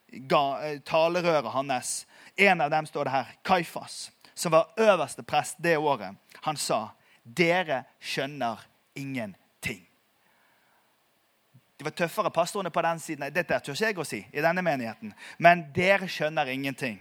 ga, 0.07 0.43
eh, 0.63 0.79
talerøret 0.85 1.51
hans. 1.51 2.05
En 2.37 2.61
av 2.61 2.71
dem 2.71 2.85
står 2.85 3.05
det 3.05 3.15
her, 3.15 3.33
Kaifas, 3.43 4.11
som 4.33 4.53
var 4.53 4.73
øverste 4.77 5.23
prest 5.23 5.57
det 5.57 5.77
året. 5.77 6.15
Han 6.41 6.57
sa, 6.57 6.89
'Dere 7.23 7.83
skjønner 7.99 8.57
ingenting'. 8.95 9.87
Det 11.77 11.83
var 11.83 11.91
tøffere, 11.91 12.31
pastorene 12.31 12.69
på 12.69 12.81
den 12.81 12.99
siden. 12.99 13.33
Dette 13.33 13.59
tør 13.59 13.73
ikke 13.73 13.85
jeg 13.85 13.97
å 13.97 14.03
si 14.03 14.27
i 14.33 14.41
denne 14.41 14.61
menigheten. 14.61 15.13
Men 15.37 15.71
dere 15.75 16.07
skjønner 16.07 16.45
ingenting. 16.45 16.97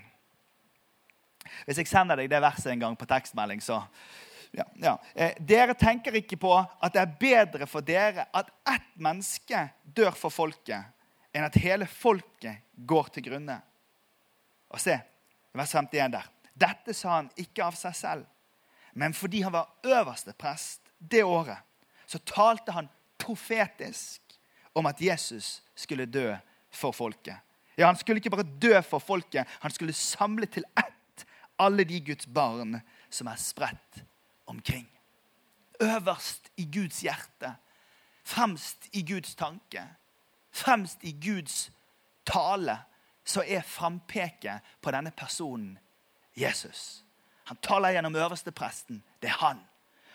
Hvis 1.64 1.78
jeg 1.78 1.88
sender 1.88 2.16
deg 2.16 2.30
det 2.30 2.42
verset 2.42 2.72
en 2.72 2.80
gang 2.80 2.96
på 2.98 3.06
tekstmelding, 3.06 3.62
så 3.62 3.82
ja, 4.50 4.64
ja. 4.82 4.94
Eh, 5.14 5.34
dere 5.40 5.74
tenker 5.78 6.14
ikke 6.18 6.38
på 6.40 6.52
at 6.56 6.94
det 6.94 7.02
er 7.02 7.16
bedre 7.20 7.68
for 7.70 7.84
dere 7.84 8.26
at 8.34 8.50
ett 8.72 8.92
menneske 9.02 9.66
dør 9.84 10.16
for 10.16 10.34
folket, 10.34 10.92
enn 11.34 11.46
at 11.46 11.58
hele 11.60 11.88
folket 11.90 12.64
går 12.76 13.12
til 13.14 13.28
grunne. 13.28 13.58
Og 14.72 14.80
se, 14.82 14.96
vers 15.56 15.74
51 15.74 16.12
der. 16.16 16.28
Dette 16.56 16.94
sa 16.96 17.18
han 17.18 17.30
ikke 17.40 17.64
av 17.66 17.76
seg 17.76 17.96
selv, 17.96 18.26
men 18.96 19.12
fordi 19.16 19.42
han 19.44 19.52
var 19.52 19.72
øverste 19.84 20.32
prest 20.38 20.92
det 20.98 21.24
året, 21.24 21.58
så 22.06 22.18
talte 22.24 22.72
han 22.72 22.88
profetisk 23.20 24.22
om 24.76 24.86
at 24.88 25.00
Jesus 25.02 25.60
skulle 25.74 26.06
dø 26.08 26.30
for 26.70 26.96
folket. 26.96 27.36
Ja, 27.76 27.86
Han 27.86 27.96
skulle 27.96 28.20
ikke 28.20 28.30
bare 28.30 28.48
dø 28.60 28.80
for 28.82 28.98
folket, 28.98 29.46
han 29.60 29.70
skulle 29.70 29.92
samle 29.92 30.46
til 30.46 30.64
ett 30.78 31.26
alle 31.58 31.84
de 31.84 32.00
Guds 32.00 32.26
barn 32.26 32.80
som 33.10 33.28
er 33.28 33.36
spredt 33.40 34.02
omkring. 34.46 34.88
Øverst 35.80 36.50
i 36.56 36.68
Guds 36.72 37.00
hjerte, 37.00 37.54
fremst 38.24 38.88
i 38.92 39.02
Guds 39.12 39.34
tanke, 39.34 39.88
fremst 40.52 40.98
i 41.02 41.12
Guds 41.28 41.72
tale, 42.26 42.78
så 43.24 43.44
er 43.46 43.60
frampeket 43.60 44.60
på 44.82 44.90
denne 44.90 45.10
personen 45.10 45.78
Jesus. 46.36 47.04
Han 47.44 47.56
taler 47.56 47.90
gjennom 47.90 48.16
øverstepresten. 48.16 49.02
Det 49.22 49.28
er 49.28 49.38
han. 49.46 49.60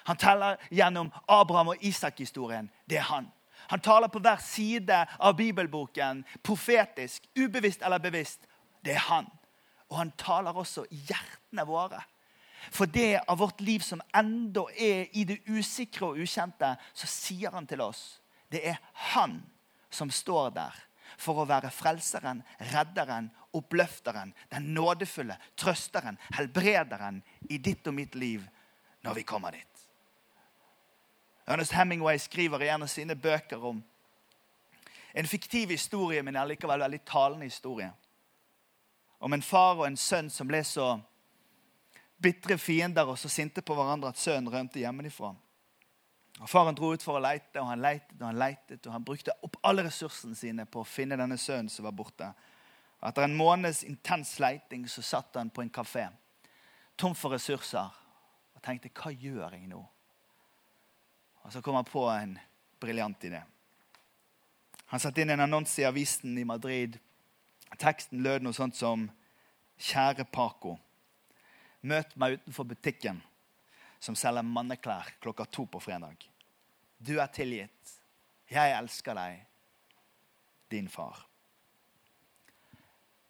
Han 0.03 0.17
taler 0.17 0.55
gjennom 0.71 1.11
Abraham 1.27 1.67
og 1.67 1.77
Isak-historien. 1.81 2.71
Det 2.89 2.97
er 2.97 3.01
han. 3.01 3.31
Han 3.67 3.79
taler 3.79 4.07
på 4.07 4.19
hver 4.19 4.37
side 4.37 5.05
av 5.19 5.35
bibelboken, 5.37 6.25
profetisk, 6.43 7.27
ubevisst 7.39 7.81
eller 7.81 7.97
bevisst. 7.97 8.47
Det 8.85 8.93
er 8.93 9.05
han. 9.05 9.27
Og 9.89 9.97
han 9.97 10.11
taler 10.17 10.51
også 10.51 10.85
i 10.91 10.95
hjertene 10.95 11.65
våre. 11.67 12.01
For 12.69 12.85
det 12.85 13.23
av 13.27 13.39
vårt 13.41 13.61
liv 13.61 13.79
som 13.79 14.01
enda 14.13 14.67
er 14.77 15.09
i 15.17 15.23
det 15.25 15.41
usikre 15.49 16.11
og 16.11 16.21
ukjente, 16.21 16.75
så 16.93 17.09
sier 17.09 17.55
han 17.55 17.67
til 17.67 17.81
oss 17.81 18.21
det 18.51 18.65
er 18.67 18.79
han 19.13 19.37
som 19.89 20.11
står 20.11 20.49
der 20.55 20.79
for 21.17 21.41
å 21.41 21.47
være 21.47 21.71
frelseren, 21.71 22.41
redderen, 22.71 23.29
oppløfteren, 23.55 24.33
den 24.51 24.73
nådefulle, 24.75 25.37
trøsteren, 25.59 26.19
helbrederen 26.35 27.21
i 27.49 27.59
ditt 27.63 27.87
og 27.87 27.95
mitt 27.95 28.15
liv 28.15 28.43
når 29.05 29.19
vi 29.19 29.23
kommer 29.27 29.55
dit. 29.55 29.67
Ernest 31.47 31.73
Hemingway 31.75 32.19
skriver 32.19 32.63
i 32.63 32.69
en 32.71 32.83
av 32.83 32.91
sine 32.91 33.15
bøker 33.15 33.63
om 33.71 33.81
en 35.13 35.27
fiktiv 35.27 35.73
historie, 35.73 36.23
men 36.23 36.37
allikevel 36.39 36.79
veldig 36.79 37.01
talende 37.07 37.47
historie. 37.49 37.89
Om 39.19 39.33
en 39.33 39.43
far 39.43 39.75
og 39.75 39.87
en 39.87 39.97
sønn 39.99 40.29
som 40.31 40.47
ble 40.47 40.63
så 40.63 40.93
bitre 42.21 42.57
fiender 42.57 43.09
og 43.09 43.17
så 43.19 43.29
sinte 43.31 43.63
på 43.65 43.75
hverandre 43.75 44.11
at 44.11 44.19
sønnen 44.19 44.51
rømte 44.53 44.81
hjemmefra. 44.81 45.33
Og 46.41 46.49
Faren 46.49 46.75
dro 46.77 46.93
ut 46.93 47.03
for 47.03 47.19
å 47.19 47.21
leite, 47.21 47.59
og 47.61 47.67
han 47.69 47.81
leitet 47.83 48.15
og 48.17 48.25
han 48.29 48.39
leitet, 48.39 48.85
og 48.87 48.95
han 48.95 49.05
brukte 49.05 49.35
opp 49.45 49.59
alle 49.67 49.85
ressursene 49.85 50.37
sine 50.37 50.65
på 50.65 50.81
å 50.81 50.87
finne 50.87 51.19
denne 51.19 51.37
sønnen 51.37 51.69
som 51.69 51.85
var 51.85 51.95
borte. 51.97 52.31
Etter 53.01 53.25
en 53.25 53.37
måneds 53.37 53.83
intens 53.85 54.35
leiting 54.41 54.87
så 54.89 55.03
satt 55.05 55.37
han 55.37 55.49
på 55.53 55.63
en 55.63 55.73
kafé, 55.73 56.07
tom 56.95 57.15
for 57.17 57.33
ressurser, 57.33 57.89
og 58.55 58.61
tenkte 58.61 58.89
'Hva 58.89 59.11
gjør 59.11 59.51
jeg 59.53 59.67
nå?' 59.67 59.87
Og 61.43 61.51
Så 61.51 61.61
kom 61.61 61.75
han 61.75 61.85
på 61.85 62.07
en 62.09 62.39
briljant 62.79 63.23
idé. 63.23 63.43
Han 64.85 64.99
satte 64.99 65.21
inn 65.21 65.29
en 65.29 65.39
annonse 65.39 65.81
i 65.81 65.85
avisen 65.85 66.37
i 66.37 66.43
Madrid. 66.43 66.99
Teksten 67.77 68.23
lød 68.23 68.41
noe 68.41 68.53
sånt 68.53 68.75
som 68.75 69.11
'Kjære 69.79 70.25
Paco'. 70.25 70.79
Møt 71.81 72.13
meg 72.19 72.37
utenfor 72.37 72.67
butikken 72.69 73.21
som 74.01 74.17
selger 74.17 74.45
manneklær 74.45 75.15
klokka 75.21 75.45
to 75.45 75.65
på 75.65 75.81
fredag. 75.81 76.27
Du 76.97 77.17
er 77.19 77.29
tilgitt. 77.33 77.97
Jeg 78.49 78.75
elsker 78.77 79.17
deg. 79.17 79.41
Din 80.69 80.89
far. 80.89 81.25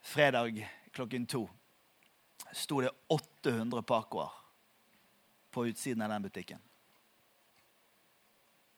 Fredag 0.02 0.60
klokken 0.92 1.26
to 1.26 1.46
sto 2.52 2.82
det 2.84 2.92
800 3.08 3.84
Pacoer 3.88 4.32
på 5.52 5.66
utsiden 5.68 6.02
av 6.02 6.10
den 6.10 6.22
butikken. 6.22 6.60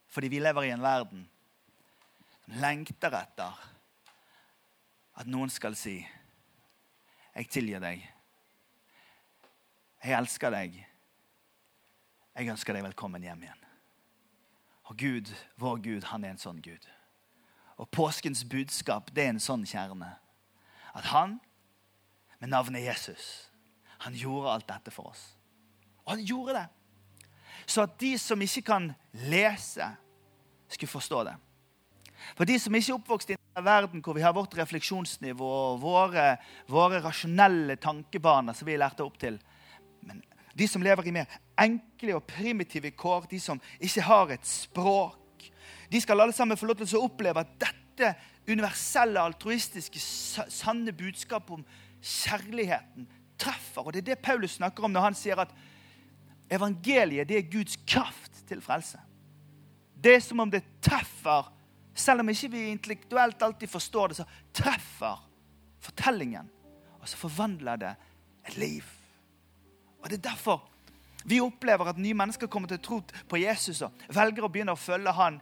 Fordi 0.07 0.29
vi 0.29 0.39
lever 0.39 0.63
i 0.63 0.73
en 0.75 0.81
verden 0.81 1.23
som 2.45 2.59
lengter 2.61 3.15
etter 3.17 3.61
at 5.13 5.29
noen 5.29 5.49
skal 5.49 5.75
si 5.75 6.05
'Jeg 7.33 7.49
tilgir 7.49 7.79
deg'. 7.79 8.03
'Jeg 10.03 10.19
elsker 10.19 10.51
deg'. 10.51 10.85
Jeg 12.35 12.49
ønsker 12.49 12.73
deg 12.73 12.83
velkommen 12.83 13.23
hjem 13.23 13.43
igjen. 13.45 13.61
Og 14.91 14.97
Gud, 14.97 15.29
vår 15.55 15.77
Gud, 15.83 16.03
han 16.03 16.25
er 16.25 16.33
en 16.33 16.41
sånn 16.41 16.59
Gud. 16.61 16.89
Og 17.79 17.87
påskens 17.89 18.43
budskap, 18.43 19.13
det 19.15 19.23
er 19.23 19.29
en 19.31 19.39
sånn 19.39 19.63
kjerne. 19.65 20.09
At 20.93 21.07
han, 21.13 21.39
med 22.39 22.51
navnet 22.51 22.83
Jesus, 22.83 23.49
han 24.03 24.13
gjorde 24.13 24.51
alt 24.51 24.67
dette 24.67 24.91
for 24.91 25.13
oss. 25.13 25.37
Og 26.03 26.17
han 26.17 26.25
gjorde 26.25 26.57
det. 26.57 26.67
Så 27.65 27.85
at 27.85 27.95
de 27.99 28.17
som 28.19 28.41
ikke 28.41 28.65
kan 28.73 28.91
lese, 29.13 29.87
skulle 30.67 30.91
forstå 30.91 31.23
det. 31.29 31.37
For 32.35 32.49
de 32.49 32.59
som 32.59 32.75
ikke 32.75 32.91
er 32.91 32.97
oppvokst 32.97 33.31
i 33.31 33.37
en 33.37 33.65
verden 33.65 34.03
hvor 34.03 34.17
vi 34.17 34.23
har 34.25 34.35
vårt 34.35 34.55
refleksjonsnivå 34.57 35.49
og 35.71 35.81
våre, 35.83 36.37
våre 36.67 36.99
rasjonelle 37.03 37.77
tankebaner 37.79 38.57
som 38.57 38.67
vi 38.67 38.77
lærte 38.79 39.05
opp 39.05 39.19
til 39.21 39.39
de 40.53 40.67
som 40.69 40.83
lever 40.85 41.09
i 41.09 41.15
mer 41.15 41.39
enkle 41.59 42.17
og 42.17 42.27
primitive 42.29 42.91
kår, 42.97 43.27
de 43.31 43.39
som 43.41 43.61
ikke 43.79 44.05
har 44.05 44.33
et 44.35 44.47
språk, 44.47 45.47
de 45.91 46.01
skal 46.01 46.21
alle 46.21 46.33
sammen 46.33 46.57
få 46.57 46.69
lov 46.69 46.79
til 46.81 46.97
å 46.97 47.07
oppleve 47.07 47.41
at 47.43 47.55
dette 47.61 48.13
universelle, 48.49 49.21
altruistiske, 49.21 49.99
sanne 50.01 50.93
budskapet 50.97 51.59
om 51.59 51.65
kjærligheten 52.03 53.07
treffer. 53.39 53.85
Og 53.85 53.93
Det 53.93 54.01
er 54.03 54.13
det 54.13 54.23
Paulus 54.23 54.57
snakker 54.57 54.85
om 54.85 54.93
når 54.93 55.07
han 55.09 55.17
sier 55.17 55.39
at 55.39 55.53
evangeliet 56.51 57.27
det 57.29 57.37
er 57.37 57.51
Guds 57.51 57.77
kraft 57.87 58.43
til 58.47 58.61
frelse. 58.61 58.99
Det 60.03 60.17
er 60.17 60.23
som 60.23 60.41
om 60.43 60.51
det 60.51 60.63
treffer, 60.83 61.47
selv 61.95 62.23
om 62.23 62.29
ikke 62.29 62.51
vi 62.51 62.65
intellektuelt 62.71 63.41
alltid 63.41 63.69
forstår 63.69 64.11
det, 64.11 64.17
så 64.17 64.25
treffer 64.53 65.21
fortellingen. 65.83 66.49
Og 66.99 67.07
så 67.07 67.19
forvandler 67.19 67.79
det 67.79 67.93
et 68.47 68.57
liv. 68.57 69.02
Og 70.03 70.09
Det 70.09 70.19
er 70.19 70.29
derfor 70.29 70.61
vi 71.25 71.39
opplever 71.39 71.87
at 71.87 71.97
nye 71.97 72.17
mennesker 72.19 72.49
kommer 72.51 72.67
til 72.67 72.81
tro 72.83 72.99
på 73.29 73.39
Jesus 73.39 73.81
og 73.85 74.05
velger 74.11 74.43
å 74.43 74.51
begynne 74.51 74.75
å 74.75 74.79
følge 74.79 75.11
han. 75.15 75.39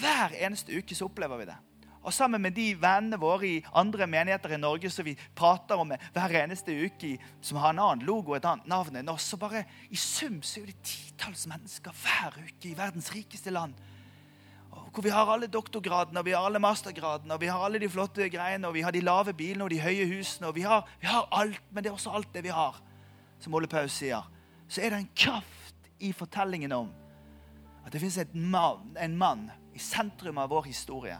Hver 0.00 0.32
eneste 0.40 0.72
uke 0.72 0.96
så 0.96 1.10
opplever 1.10 1.42
vi 1.42 1.48
det. 1.50 1.56
Og 2.06 2.14
sammen 2.14 2.40
med 2.40 2.54
de 2.54 2.68
vennene 2.78 3.18
våre 3.18 3.48
i 3.48 3.64
andre 3.74 4.06
menigheter 4.06 4.54
i 4.54 4.60
Norge 4.62 4.90
som 4.94 5.04
vi 5.04 5.16
prater 5.36 5.80
om 5.82 5.90
hver 6.14 6.34
eneste 6.38 6.70
uke, 6.70 7.16
som 7.42 7.58
har 7.58 7.74
en 7.74 7.82
annen 7.82 8.06
logo 8.06 8.36
et 8.36 8.46
annet 8.46 8.68
navn 8.70 9.00
enn 9.00 9.10
oss, 9.10 9.26
så 9.26 9.38
bare 9.42 9.64
i 9.90 9.98
sum 9.98 10.38
så 10.38 10.62
er 10.62 10.70
det 10.70 10.86
titalls 10.86 11.48
mennesker 11.50 11.96
hver 12.04 12.38
uke 12.46 12.70
i 12.70 12.76
verdens 12.78 13.10
rikeste 13.10 13.50
land. 13.50 13.74
Hvor 14.70 15.02
vi 15.02 15.12
har 15.12 15.28
alle 15.28 15.50
doktorgradene 15.50 16.22
og 16.22 16.28
vi 16.28 16.36
har 16.36 16.46
alle 16.46 16.62
mastergradene 16.62 17.34
og 17.34 17.42
vi 17.42 17.50
har 17.50 17.64
alle 17.66 17.82
de 17.82 17.90
flotte 17.90 18.30
greiene 18.32 18.70
og 18.70 18.78
vi 18.78 18.86
har 18.86 18.94
de 18.94 19.02
lave 19.02 19.34
bilene 19.36 19.66
og 19.66 19.74
de 19.74 19.82
høye 19.82 20.06
husene. 20.14 20.46
og 20.46 20.54
Vi 20.54 20.62
har, 20.62 20.86
vi 21.02 21.10
har 21.10 21.26
alt, 21.34 21.60
men 21.72 21.82
det 21.82 21.90
er 21.90 21.98
også 21.98 22.14
alt 22.14 22.30
det 22.32 22.46
vi 22.46 22.54
har, 22.54 22.78
som 23.38 23.54
Ole 23.54 23.68
Paus 23.70 23.94
sier. 23.98 24.24
Så 24.68 24.82
er 24.82 24.92
det 24.92 25.00
en 25.02 25.14
kraft 25.14 25.90
i 26.02 26.12
fortellingen 26.12 26.72
om 26.72 26.90
at 27.86 27.92
det 27.94 28.02
fins 28.02 28.18
en 28.18 29.18
mann 29.18 29.48
i 29.74 29.78
sentrum 29.78 30.38
av 30.42 30.50
vår 30.50 30.66
historie 30.66 31.18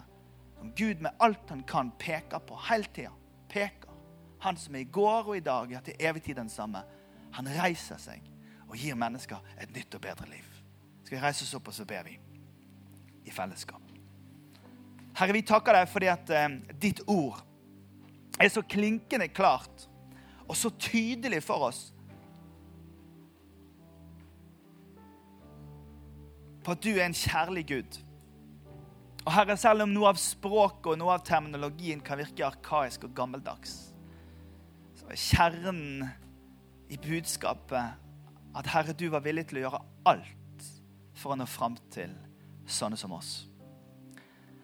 som 0.59 0.73
Gud 0.75 1.01
med 1.01 1.13
alt 1.19 1.51
han 1.51 1.63
kan, 1.63 1.91
peker 1.91 2.39
på 2.39 2.59
hele 2.69 2.85
tida. 2.85 3.13
Peker. 3.49 3.91
Han 4.41 4.57
som 4.57 4.75
er 4.75 4.85
i 4.85 4.91
går 4.93 5.29
og 5.29 5.37
i 5.37 5.45
dag, 5.45 5.73
ja, 5.73 5.81
til 5.81 5.95
evig 6.01 6.23
tid 6.23 6.37
den 6.37 6.49
samme. 6.49 6.83
Han 7.37 7.49
reiser 7.61 8.01
seg 8.01 8.25
og 8.67 8.77
gir 8.77 8.97
mennesker 8.99 9.43
et 9.61 9.73
nytt 9.75 9.95
og 9.95 10.03
bedre 10.03 10.27
liv. 10.31 10.47
Skal 11.05 11.19
vi 11.19 11.23
reise 11.23 11.45
oss 11.47 11.55
opp, 11.55 11.69
og 11.69 11.75
så 11.77 11.87
ber 11.87 12.03
vi 12.09 12.17
i 13.27 13.35
fellesskap. 13.35 13.83
Herre, 15.17 15.33
vi 15.33 15.45
takker 15.47 15.77
deg 15.77 15.89
fordi 15.89 16.09
at 16.13 16.33
eh, 16.35 16.49
ditt 16.83 17.05
ord 17.07 17.39
er 18.41 18.51
så 18.53 18.63
klinkende 18.63 19.29
klart 19.33 19.87
og 20.47 20.57
så 20.59 20.71
tydelig 20.71 21.41
for 21.47 21.71
oss. 21.71 21.93
På 26.67 26.75
at 26.75 26.83
du 26.83 26.97
er 26.97 27.07
en 27.07 27.15
kjærlig 27.15 27.63
Gud 27.71 28.03
og 29.27 29.33
Herre, 29.35 29.57
selv 29.59 29.83
om 29.83 29.91
noe 29.91 30.13
av 30.13 30.19
språket 30.23 30.93
og 30.93 30.99
noe 31.01 31.17
av 31.17 31.25
terminologien 31.27 31.99
kan 32.05 32.19
virke 32.21 32.47
arkaisk 32.47 33.09
og 33.09 33.15
gammeldags, 33.17 33.73
så 34.95 35.09
er 35.11 35.19
kjernen 35.19 36.05
i 36.95 36.99
budskapet 37.03 37.99
at 38.57 38.71
Herre, 38.71 38.95
du 38.95 39.09
var 39.11 39.25
villig 39.25 39.49
til 39.51 39.59
å 39.59 39.65
gjøre 39.65 39.83
alt 40.13 40.69
for 41.19 41.35
å 41.35 41.39
nå 41.41 41.49
fram 41.51 41.75
til 41.91 42.15
sånne 42.71 42.99
som 43.01 43.17
oss. 43.19 43.33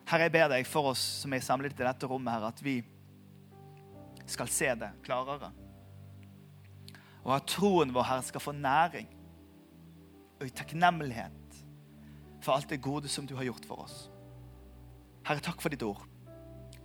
Herre, 0.06 0.28
jeg 0.28 0.36
ber 0.38 0.54
deg 0.54 0.70
for 0.70 0.92
oss 0.92 1.02
som 1.24 1.34
er 1.34 1.42
samlet 1.42 1.74
i 1.74 1.82
dette 1.82 2.06
rommet, 2.06 2.30
her, 2.30 2.46
at 2.46 2.62
vi 2.62 2.78
skal 4.30 4.50
se 4.50 4.70
det 4.78 4.92
klarere. 5.02 5.50
Og 7.26 7.34
at 7.34 7.50
troen 7.50 7.90
vår, 7.94 8.10
Herre, 8.12 8.30
skal 8.30 8.46
få 8.46 8.54
næring 8.54 9.10
og 10.38 10.46
i 10.46 10.54
takknemlighet 10.54 11.41
for 12.42 12.56
alt 12.56 12.68
det 12.68 12.82
gode 12.82 13.08
som 13.08 13.26
du 13.26 13.36
har 13.38 13.46
gjort 13.46 13.66
for 13.68 13.84
oss. 13.84 14.08
Herre, 15.26 15.42
takk 15.42 15.62
for 15.62 15.70
ditt 15.70 15.84
ord. 15.86 16.02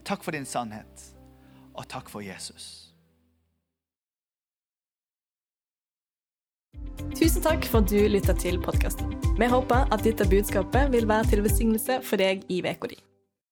Takk 0.05 0.23
for 0.23 0.35
din 0.37 0.45
sannhet. 0.45 1.09
Og 1.73 1.87
takk 1.89 2.09
for 2.09 2.25
Jesus. 2.25 2.93
Tusen 7.17 7.41
takk 7.41 7.65
for 7.65 7.81
at 7.81 7.89
du 7.89 7.97
lytta 8.09 8.35
til 8.37 8.59
podkasten. 8.61 9.15
Vi 9.37 9.49
håper 9.49 9.89
at 9.93 10.05
dette 10.05 10.27
budskapet 10.29 10.93
vil 10.93 11.09
være 11.09 11.33
til 11.33 11.45
velsignelse 11.45 12.01
for 12.05 12.21
deg 12.21 12.45
i 12.53 12.61
uka 12.61 12.93
di. 12.93 13.06